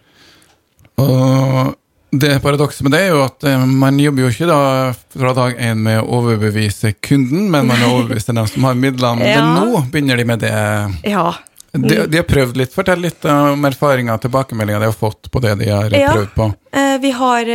Og 0.99 1.77
det 2.11 2.39
paradokset 2.41 2.87
med 2.87 2.95
det 2.97 3.03
er 3.05 3.11
jo 3.13 3.25
at 3.27 3.45
eh, 3.45 3.65
man 3.69 3.99
jobber 4.01 4.25
jo 4.25 4.31
ikke 4.33 4.49
da 4.49 4.61
fra 5.13 5.35
dag 5.37 5.59
én 5.61 5.83
med 5.85 6.01
å 6.01 6.07
overbevise 6.21 6.95
kunden, 7.05 7.51
men 7.53 7.69
man 7.69 7.85
overbeviser 7.85 8.37
dem 8.37 8.49
som 8.49 8.65
har 8.69 8.79
midlene. 8.79 9.29
Ja. 9.29 9.43
Men 9.45 9.69
nå 9.69 9.83
begynner 9.93 10.17
de 10.17 10.25
med 10.25 10.41
det. 10.41 10.55
Ja. 11.05 11.35
De, 11.73 12.07
de 12.09 12.17
har 12.17 12.25
prøvd 12.25 12.57
litt. 12.57 12.73
Fortell 12.73 13.03
litt 13.05 13.25
om 13.29 13.67
erfaringer 13.69 14.17
og 14.17 14.23
tilbakemeldinger 14.25 14.81
de 14.81 14.89
har 14.89 14.97
fått 14.97 15.29
på 15.33 15.43
det 15.45 15.53
de 15.61 15.69
har 15.69 15.93
ja. 15.93 16.15
prøvd 16.17 16.31
på. 16.37 16.47
Eh, 16.73 16.95
vi 17.03 17.11
har, 17.13 17.51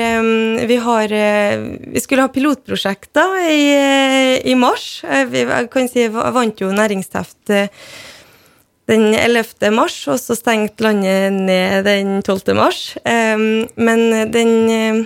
vi 0.70 0.78
har 0.86 1.16
Vi 1.94 2.04
skulle 2.04 2.28
ha 2.28 2.32
pilotprosjekter 2.34 3.40
i, 3.50 3.64
i 4.52 4.56
mars. 4.60 5.02
Vi 5.34 5.46
kan 5.74 5.90
si, 5.90 6.06
vant 6.14 6.62
jo 6.62 6.70
næringsteft 6.74 7.56
den 8.92 9.14
11. 9.16 9.72
mars, 9.72 9.96
og 10.12 10.20
så 10.20 10.36
stengte 10.38 10.86
landet 10.86 11.34
ned 11.34 11.86
den 11.88 12.22
12. 12.22 12.54
mars. 12.58 12.82
Men 13.04 14.06
den, 14.32 15.06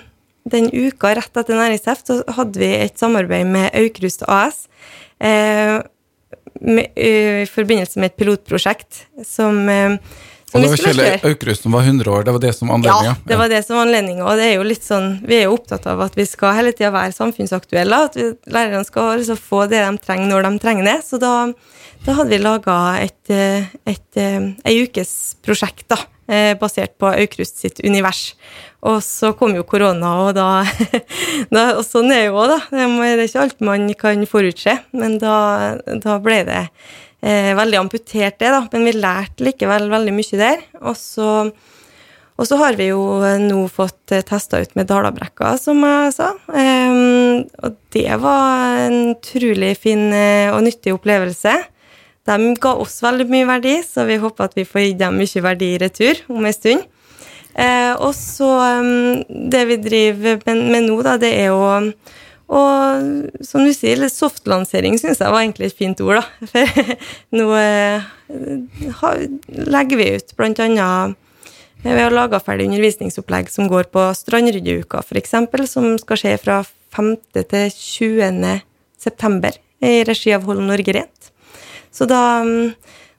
den 0.51 0.71
uka 0.73 1.13
rett 1.15 1.31
etter 1.37 1.55
næringsheft 1.55 2.11
så 2.11 2.21
hadde 2.39 2.59
vi 2.59 2.73
et 2.81 2.99
samarbeid 2.99 3.47
med 3.55 3.71
Aukrust 3.77 4.27
AS 4.27 4.65
i 6.57 7.45
forbindelse 7.51 8.01
med 8.01 8.11
et 8.11 8.17
pilotprosjekt 8.19 9.05
som 9.25 9.63
og 10.55 10.63
det 10.63 10.69
var 10.71 10.79
Kjell 10.79 11.01
Aukrust 11.27 11.65
som 11.65 11.73
var 11.75 11.83
100 11.83 12.11
år, 12.11 12.23
det 12.23 12.31
var 12.31 12.39
det 12.39 12.53
som 12.55 12.69
anledninga? 12.71 13.15
Ja, 13.17 13.27
det 13.27 13.37
var 13.39 13.49
det 13.51 13.59
som 13.67 13.75
var 13.75 13.83
anledninga, 13.83 14.23
og 14.23 14.39
det 14.39 14.45
er 14.47 14.53
jo 14.55 14.67
litt 14.67 14.85
sånn, 14.85 15.09
vi 15.27 15.41
er 15.41 15.49
jo 15.49 15.57
opptatt 15.57 15.87
av 15.91 16.05
at 16.05 16.15
vi 16.15 16.23
skal 16.27 16.55
hele 16.55 16.71
tida 16.75 16.93
være 16.95 17.15
samfunnsaktuelle, 17.15 17.99
at 18.07 18.15
vi, 18.15 18.29
lærerne 18.55 18.87
skal 18.87 19.17
liksom 19.19 19.39
få 19.41 19.65
det 19.67 19.81
de 19.83 20.03
trenger 20.05 20.31
når 20.31 20.47
de 20.47 20.51
trenger 20.63 20.87
det. 20.87 20.95
Så 21.03 21.19
da, 21.19 21.33
da 22.05 22.15
hadde 22.21 22.31
vi 22.31 22.39
laga 22.39 22.77
et, 23.03 23.19
et, 23.27 23.75
et, 23.91 24.21
ei 24.63 24.77
ukes 24.85 25.11
prosjekt, 25.43 25.89
da, 25.91 25.99
eh, 26.31 26.53
basert 26.59 26.95
på 27.01 27.11
Aukrust 27.11 27.59
sitt 27.65 27.83
univers. 27.83 28.29
Og 28.85 28.99
så 29.01 29.31
kom 29.33 29.55
jo 29.57 29.65
korona, 29.65 30.11
og 30.27 30.35
da, 30.37 30.61
da 31.55 31.63
Og 31.79 31.83
sånn 31.85 32.11
er 32.13 32.27
jo 32.27 32.37
òg, 32.37 32.53
da. 32.53 32.59
Det 32.69 33.09
er 33.09 33.23
ikke 33.25 33.43
alt 33.47 33.63
man 33.65 33.89
kan 33.97 34.25
forutse, 34.29 34.75
men 34.93 35.17
da, 35.21 35.37
da 36.03 36.17
ble 36.21 36.43
det 36.47 36.61
eh, 37.21 37.55
veldig 37.57 37.79
amputert 37.81 38.37
det, 38.39 38.51
da, 38.53 38.61
men 38.71 38.85
vi 38.87 38.93
lærte 38.97 39.47
likevel 39.47 39.89
veldig 39.91 40.13
mye 40.15 40.39
der. 40.39 40.61
Og 40.83 40.97
så, 40.99 41.31
og 42.37 42.49
så 42.49 42.59
har 42.61 42.77
vi 42.77 42.91
jo 42.91 43.01
nå 43.41 43.63
fått 43.73 44.13
eh, 44.15 44.25
testa 44.25 44.61
ut 44.61 44.75
med 44.77 44.89
Dalabrekka, 44.91 45.55
som 45.61 45.81
jeg 45.81 46.13
sa. 46.15 46.33
Eh, 46.53 46.99
og 47.65 47.79
det 47.95 48.11
var 48.21 48.83
en 48.85 49.15
utrolig 49.15 49.73
fin 49.81 50.11
eh, 50.13 50.53
og 50.53 50.61
nyttig 50.67 50.93
opplevelse. 50.95 51.55
De 52.27 52.53
ga 52.59 52.75
oss 52.75 52.99
veldig 53.01 53.25
mye 53.31 53.47
verdi, 53.47 53.79
så 53.87 54.03
vi 54.05 54.19
håper 54.19 54.49
at 54.49 54.57
vi 54.57 54.67
får 54.67 54.89
gitt 54.89 55.01
dem 55.01 55.17
mye 55.17 55.43
verdi 55.45 55.73
i 55.73 55.81
retur 55.81 56.21
om 56.29 56.45
en 56.45 56.55
stund. 56.55 56.85
Eh, 57.57 57.93
og 57.97 58.13
så 58.13 58.47
um, 58.77 59.23
Det 59.25 59.63
vi 59.65 59.79
driver 59.81 60.43
med, 60.45 60.83
nå, 60.85 60.99
da, 61.01 61.15
det 61.17 61.31
er 61.39 61.47
jo 61.49 61.61
og 62.47 63.43
som 63.43 63.65
du 63.67 63.73
sier, 63.75 63.99
softlansering 64.07 64.95
syns 64.95 65.19
jeg 65.19 65.33
var 65.33 65.43
egentlig 65.43 65.67
et 65.67 65.75
fint 65.75 65.99
ord, 65.99 66.21
da. 66.21 66.47
For 66.53 66.93
nå 67.35 67.47
eh, 67.59 68.05
legger 69.67 69.99
vi 69.99 70.07
ut 70.15 70.31
blant 70.39 70.61
annet 70.63 71.17
eh, 71.83 71.91
Vi 71.91 71.99
har 71.99 72.15
laga 72.15 72.39
ferdig 72.39 72.69
undervisningsopplegg 72.69 73.51
som 73.51 73.67
går 73.67 73.91
på 73.91 74.05
Strandryddeuka, 74.15 75.03
f.eks., 75.03 75.35
som 75.73 75.91
skal 75.99 76.23
skje 76.23 76.35
fra 76.39 76.61
5. 76.95 77.13
til 77.35 77.67
20. 77.75 78.61
september 78.97 79.59
i 79.83 79.99
regi 80.07 80.31
av 80.33 80.47
Hold 80.47 80.63
Norge 80.69 80.95
Rent. 80.95 81.31
Så 81.91 82.07
da, 82.07 82.21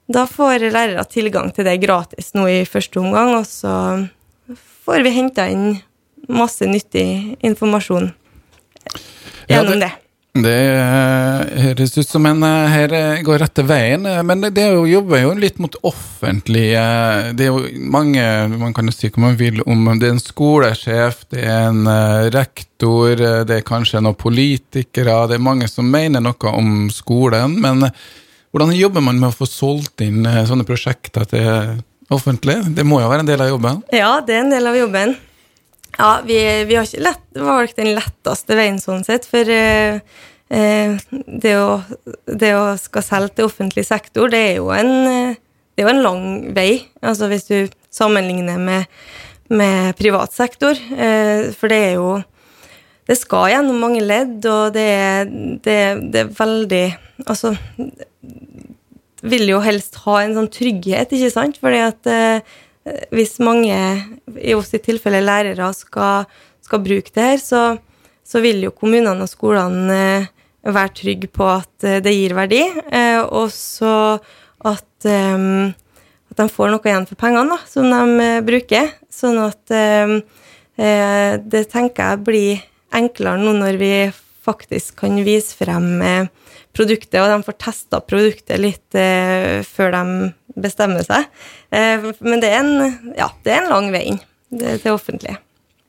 da 0.08 0.24
får 0.24 0.70
lærere 0.72 1.04
tilgang 1.04 1.52
til 1.52 1.68
det 1.68 1.82
gratis 1.84 2.32
nå 2.32 2.48
i 2.48 2.62
første 2.68 3.02
omgang, 3.02 3.36
og 3.36 3.44
så 3.44 3.74
får 4.88 5.02
vi 5.04 5.10
henta 5.12 5.44
inn 5.52 5.74
masse 6.32 6.64
nyttig 6.64 7.36
informasjon 7.44 8.06
gjennom 9.48 9.74
ja, 9.74 9.80
det. 9.82 9.90
Det 10.38 10.54
høres 11.64 11.92
ut 11.98 12.08
som 12.08 12.24
en 12.28 12.44
eh, 12.46 12.70
her 12.72 12.94
eh, 12.94 13.20
går 13.26 13.40
rette 13.42 13.64
veien, 13.68 14.06
eh, 14.06 14.20
men 14.24 14.40
det 14.44 14.52
det 14.56 14.64
jo, 14.70 14.86
jobber 14.88 15.20
jo 15.20 15.34
litt 15.36 15.58
mot 15.60 15.76
offentlige 15.88 16.84
Det 17.36 17.46
er 17.46 17.50
jo 17.50 17.88
mange 17.92 18.22
Man 18.52 18.72
kan 18.76 18.88
jo 18.88 18.94
si 18.94 19.10
hva 19.10 19.26
man 19.26 19.36
vil 19.40 19.60
om 19.66 19.84
det 19.98 20.08
er 20.08 20.14
en 20.14 20.22
skolesjef, 20.22 21.26
det 21.34 21.44
er 21.44 21.68
en 21.68 21.84
rektor, 22.32 23.12
det 23.48 23.58
er 23.58 23.66
kanskje 23.66 24.00
noen 24.04 24.16
politikere 24.20 25.18
Det 25.28 25.36
er 25.36 25.46
mange 25.50 25.68
som 25.68 25.90
mener 25.90 26.24
noe 26.24 26.54
om 26.54 26.88
skolen, 26.94 27.58
men 27.60 27.90
hvordan 28.48 28.72
jobber 28.78 29.04
man 29.04 29.20
med 29.20 29.32
å 29.32 29.36
få 29.36 29.48
solgt 29.48 30.00
inn 30.06 30.24
sånne 30.24 30.64
prosjekter 30.68 31.28
til 31.28 31.82
offentlig? 32.14 32.60
Det 32.76 32.84
må 32.86 33.00
jo 33.02 33.10
være 33.10 33.24
en 33.24 33.30
del 33.30 33.42
av 33.44 33.50
jobben? 33.52 33.82
Ja, 33.94 34.12
det 34.24 34.36
er 34.36 34.44
en 34.44 34.54
del 34.54 34.70
av 34.70 34.78
jobben. 34.78 35.16
Ja, 35.98 36.10
vi, 36.24 36.38
vi 36.68 36.76
har 36.78 36.86
ikke 36.86 37.04
lett, 37.04 37.26
valgt 37.34 37.78
den 37.80 37.92
letteste 37.96 38.56
veien 38.58 38.78
sånn 38.82 39.04
sett, 39.06 39.26
for 39.26 39.50
eh, 39.50 39.98
eh, 40.48 40.96
det, 41.10 41.54
å, 41.58 41.80
det, 42.28 42.52
å, 42.54 42.64
skal 42.78 43.06
selge 43.06 43.38
til 43.38 43.48
offentlig 43.48 43.86
sektor, 43.88 44.30
det 44.30 44.42
er 44.52 44.56
jo 44.60 44.70
en, 44.74 44.92
det 45.34 45.82
er 45.82 45.88
jo 45.88 45.92
en 45.94 46.04
lang 46.04 46.26
vei. 46.54 46.70
Altså 47.02 47.30
hvis 47.32 47.48
du 47.50 47.56
sammenligner 47.94 48.60
med, 48.62 48.86
med 49.48 49.96
privat 49.98 50.32
sektor. 50.32 50.78
Eh, 50.92 51.50
for 51.56 51.72
det 51.72 51.84
er 51.92 51.96
jo 52.00 52.18
Det 53.08 53.16
skal 53.16 53.46
gjennom 53.48 53.78
mange 53.80 54.02
ledd, 54.04 54.44
og 54.44 54.74
det 54.74 54.84
er, 54.84 55.30
det, 55.64 55.76
det 56.12 56.20
er 56.20 56.34
veldig 56.36 56.82
Altså 57.24 57.54
vil 59.22 59.48
jo 59.50 59.58
helst 59.64 59.98
ha 60.04 60.20
en 60.22 60.36
sånn 60.36 60.50
trygghet, 60.52 61.12
ikke 61.14 61.30
sant? 61.32 61.58
Fordi 61.62 61.80
at 61.82 62.10
eh, 62.10 62.56
hvis 63.14 63.38
mange, 63.44 63.76
i 64.38 64.54
oss 64.56 64.72
i 64.76 64.80
tilfelle 64.82 65.20
lærere, 65.24 65.70
skal, 65.76 66.28
skal 66.64 66.82
bruke 66.84 67.12
det 67.14 67.26
her, 67.32 67.42
så, 67.42 67.62
så, 68.26 68.42
vil 68.44 68.62
jo 68.66 68.74
kommunene 68.76 69.24
og 69.24 69.30
skolene 69.30 69.98
eh, 69.98 70.28
være 70.68 70.94
trygge 71.00 71.30
på 71.32 71.46
at 71.48 71.86
eh, 71.86 72.00
det 72.04 72.14
gir 72.14 72.36
verdi, 72.38 72.62
eh, 72.92 73.20
og 73.22 73.52
så 73.54 73.92
at, 74.58 75.06
at, 75.06 76.38
de 76.38 76.48
får 76.50 76.72
noe 76.72 76.86
igjen 76.86 77.06
for 77.08 77.18
pengene 77.20 77.54
da, 77.54 77.60
som 77.70 77.86
de 77.88 78.30
bruker. 78.46 78.90
Sånn 79.10 79.38
at 79.42 79.62
det 80.78 81.62
tenker 81.72 82.10
jeg 82.12 82.20
blir 82.26 82.60
enklere 82.94 83.40
nå 83.40 83.54
når 83.56 83.78
vi 83.80 83.92
faktisk 84.46 85.00
kan 85.00 85.16
vise 85.26 85.54
frem 85.58 86.02
produktet, 86.78 87.18
og 87.20 87.32
de 87.34 87.46
får 87.46 87.58
testa 87.60 88.00
produktet 88.06 88.62
litt 88.62 88.98
før 89.66 89.96
de 89.96 90.04
bestemmer 90.62 91.04
seg. 91.06 91.26
Eh, 91.70 92.08
men 92.20 92.40
det 92.42 92.52
er 92.52 92.62
en, 92.62 93.12
ja, 93.18 93.30
det 93.44 93.54
er 93.54 93.62
en 93.64 93.70
lang 93.72 93.92
vei 93.94 94.06
inn 94.12 94.24
til 94.50 94.94
offentlige. 94.94 95.38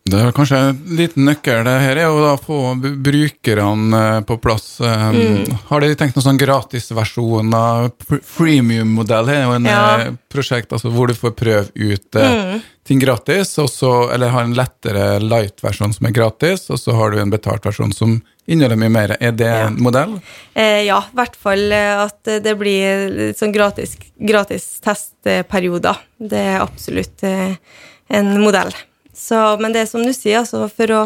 Det 0.09 0.17
er 0.17 0.31
kanskje 0.33 0.57
en 0.71 0.77
liten 0.97 1.27
nøkkel 1.27 1.59
det 1.67 1.73
her 1.83 1.99
er 2.01 2.09
å 2.09 2.31
få 2.41 2.71
brukerne 2.81 3.99
eh, 3.99 4.21
på 4.25 4.39
plass. 4.41 4.79
Eh, 4.81 5.03
mm. 5.13 5.59
Har 5.69 5.83
dere 5.83 5.97
tenkt 5.99 6.17
noen 6.17 6.25
sånn 6.31 6.41
gratisversjoner? 6.41 7.91
freemium-modell? 8.25 9.29
er 9.29 9.45
jo 9.45 9.53
en 9.59 9.69
ja. 9.69 9.83
prosjekt 10.31 10.73
altså, 10.73 10.89
hvor 10.93 11.11
du 11.11 11.17
får 11.17 11.35
prøve 11.37 11.69
ut 11.75 12.17
mm. 12.17 12.57
ting 12.89 13.03
gratis, 13.03 13.53
så, 13.53 13.93
eller 14.15 14.33
har 14.33 14.47
en 14.47 14.57
lettere 14.57 15.19
light-versjon 15.21 15.93
som 15.93 16.09
er 16.09 16.15
gratis, 16.15 16.65
og 16.73 16.81
så 16.81 16.97
har 16.97 17.13
du 17.13 17.21
en 17.21 17.35
betalt 17.35 17.69
versjon 17.69 17.93
som 17.93 18.17
inneholder 18.49 18.79
mye 18.81 18.93
mer. 18.93 19.15
Er 19.21 19.33
det 19.37 19.49
en 19.53 19.79
modell? 19.83 20.17
Eh, 20.57 20.83
ja, 20.87 20.99
i 21.05 21.17
hvert 21.19 21.37
fall 21.39 21.73
at 21.75 22.33
det 22.43 22.55
blir 22.59 23.33
sånn 23.37 23.53
gratis, 23.55 23.95
gratis 24.17 24.67
testperioder. 24.83 26.01
Det 26.17 26.45
er 26.55 26.63
absolutt 26.65 27.23
en 27.23 28.31
modell. 28.41 28.73
Så, 29.19 29.37
men 29.59 29.75
det 29.75 29.83
er 29.83 29.89
som 29.89 30.03
du 30.05 30.13
sier, 30.15 30.41
altså 30.41 30.69
for 30.71 30.95
å, 30.95 31.01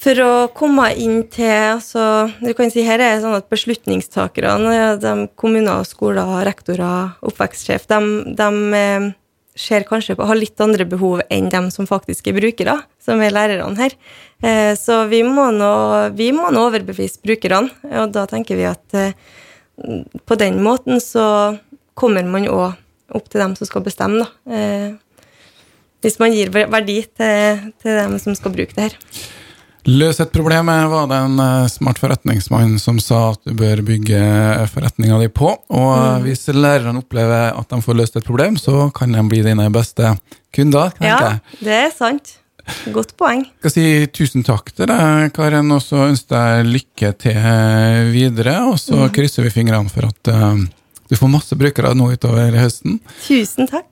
for 0.00 0.22
å 0.24 0.32
komme 0.56 0.88
inn 0.96 1.22
til 1.32 1.74
altså, 1.76 2.30
du 2.40 2.52
kan 2.56 2.72
si 2.72 2.84
Her 2.86 3.02
er 3.02 3.16
det 3.16 3.24
sånn 3.24 3.36
at 3.36 3.50
beslutningstakerne, 3.52 4.96
de 5.02 5.14
kommuner, 5.38 5.84
skoler, 5.88 6.32
rektorer, 6.48 7.16
oppvekstsjef, 7.26 7.84
de, 7.92 8.00
de 8.38 8.80
eh, 8.80 9.08
ser 9.56 9.86
kanskje 9.88 10.16
på, 10.18 10.26
har 10.28 10.38
litt 10.38 10.60
andre 10.60 10.86
behov 10.88 11.22
enn 11.32 11.48
dem 11.52 11.70
som 11.74 11.88
faktisk 11.88 12.28
er 12.28 12.36
brukere, 12.36 12.76
som 13.02 13.22
er 13.24 13.34
lærerne 13.34 13.80
her. 13.80 13.96
Eh, 14.44 14.72
så 14.78 15.04
vi 15.10 15.22
må 15.26 15.48
nå, 15.54 15.72
vi 16.16 16.30
må 16.36 16.50
nå 16.52 16.66
overbevise 16.68 17.22
brukerne, 17.24 17.72
og 18.02 18.12
da 18.14 18.26
tenker 18.30 18.60
vi 18.60 18.68
at 18.68 18.98
eh, 18.98 19.16
på 20.26 20.38
den 20.40 20.62
måten 20.64 21.00
så 21.02 21.56
kommer 21.96 22.24
man 22.28 22.48
òg 22.48 23.16
opp 23.16 23.28
til 23.30 23.40
dem 23.40 23.56
som 23.56 23.68
skal 23.68 23.84
bestemme, 23.86 24.24
da 24.24 24.96
hvis 26.06 26.20
man 26.22 26.34
gir 26.34 26.52
verdi 26.54 27.00
til, 27.16 27.66
til 27.82 27.98
dem 27.98 28.16
som 28.22 28.36
skal 28.38 28.54
bruke 28.54 28.76
det 28.76 28.88
her. 28.88 28.96
Løs 29.86 30.18
et 30.18 30.32
problem 30.34 30.66
var 30.90 31.06
det 31.10 31.18
en 31.28 31.42
eh, 31.42 31.68
smart 31.70 32.00
forretningsmann 32.02 32.74
som 32.82 32.98
sa 33.02 33.20
at 33.34 33.42
du 33.46 33.54
bør 33.54 33.84
bygge 33.86 34.18
forretninga 34.72 35.20
di 35.22 35.28
på. 35.30 35.52
Og 35.54 35.92
mm. 35.94 36.24
hvis 36.24 36.48
lærerne 36.50 37.04
opplever 37.04 37.52
at 37.52 37.70
de 37.70 37.78
får 37.84 38.00
løst 38.00 38.18
et 38.18 38.26
problem, 38.26 38.58
så 38.58 38.88
kan 38.94 39.14
de 39.14 39.22
bli 39.30 39.44
dine 39.46 39.68
beste 39.74 40.16
kunder. 40.56 40.90
Ja, 40.98 41.36
det 41.60 41.78
er 41.84 41.94
sant. 41.94 42.38
Godt 42.90 43.12
poeng. 43.18 43.44
Jeg 43.46 43.70
skal 43.70 43.74
si 43.76 43.86
tusen 44.10 44.46
takk 44.46 44.72
til 44.74 44.90
deg, 44.90 45.30
Karen, 45.36 45.70
og 45.70 45.84
så 45.84 46.08
ønsker 46.08 46.56
jeg 46.56 46.70
lykke 46.72 47.12
til 47.22 48.10
videre. 48.10 48.56
Og 48.72 48.80
så 48.82 49.04
mm. 49.04 49.12
krysser 49.14 49.46
vi 49.46 49.54
fingrene 49.54 49.92
for 49.92 50.08
at 50.08 50.32
uh, 50.34 50.58
du 51.06 51.14
får 51.14 51.30
masse 51.30 51.58
brukere 51.58 51.94
nå 51.94 52.10
utover 52.16 52.58
høsten. 52.58 52.98
Tusen 53.22 53.70
takk. 53.70 53.84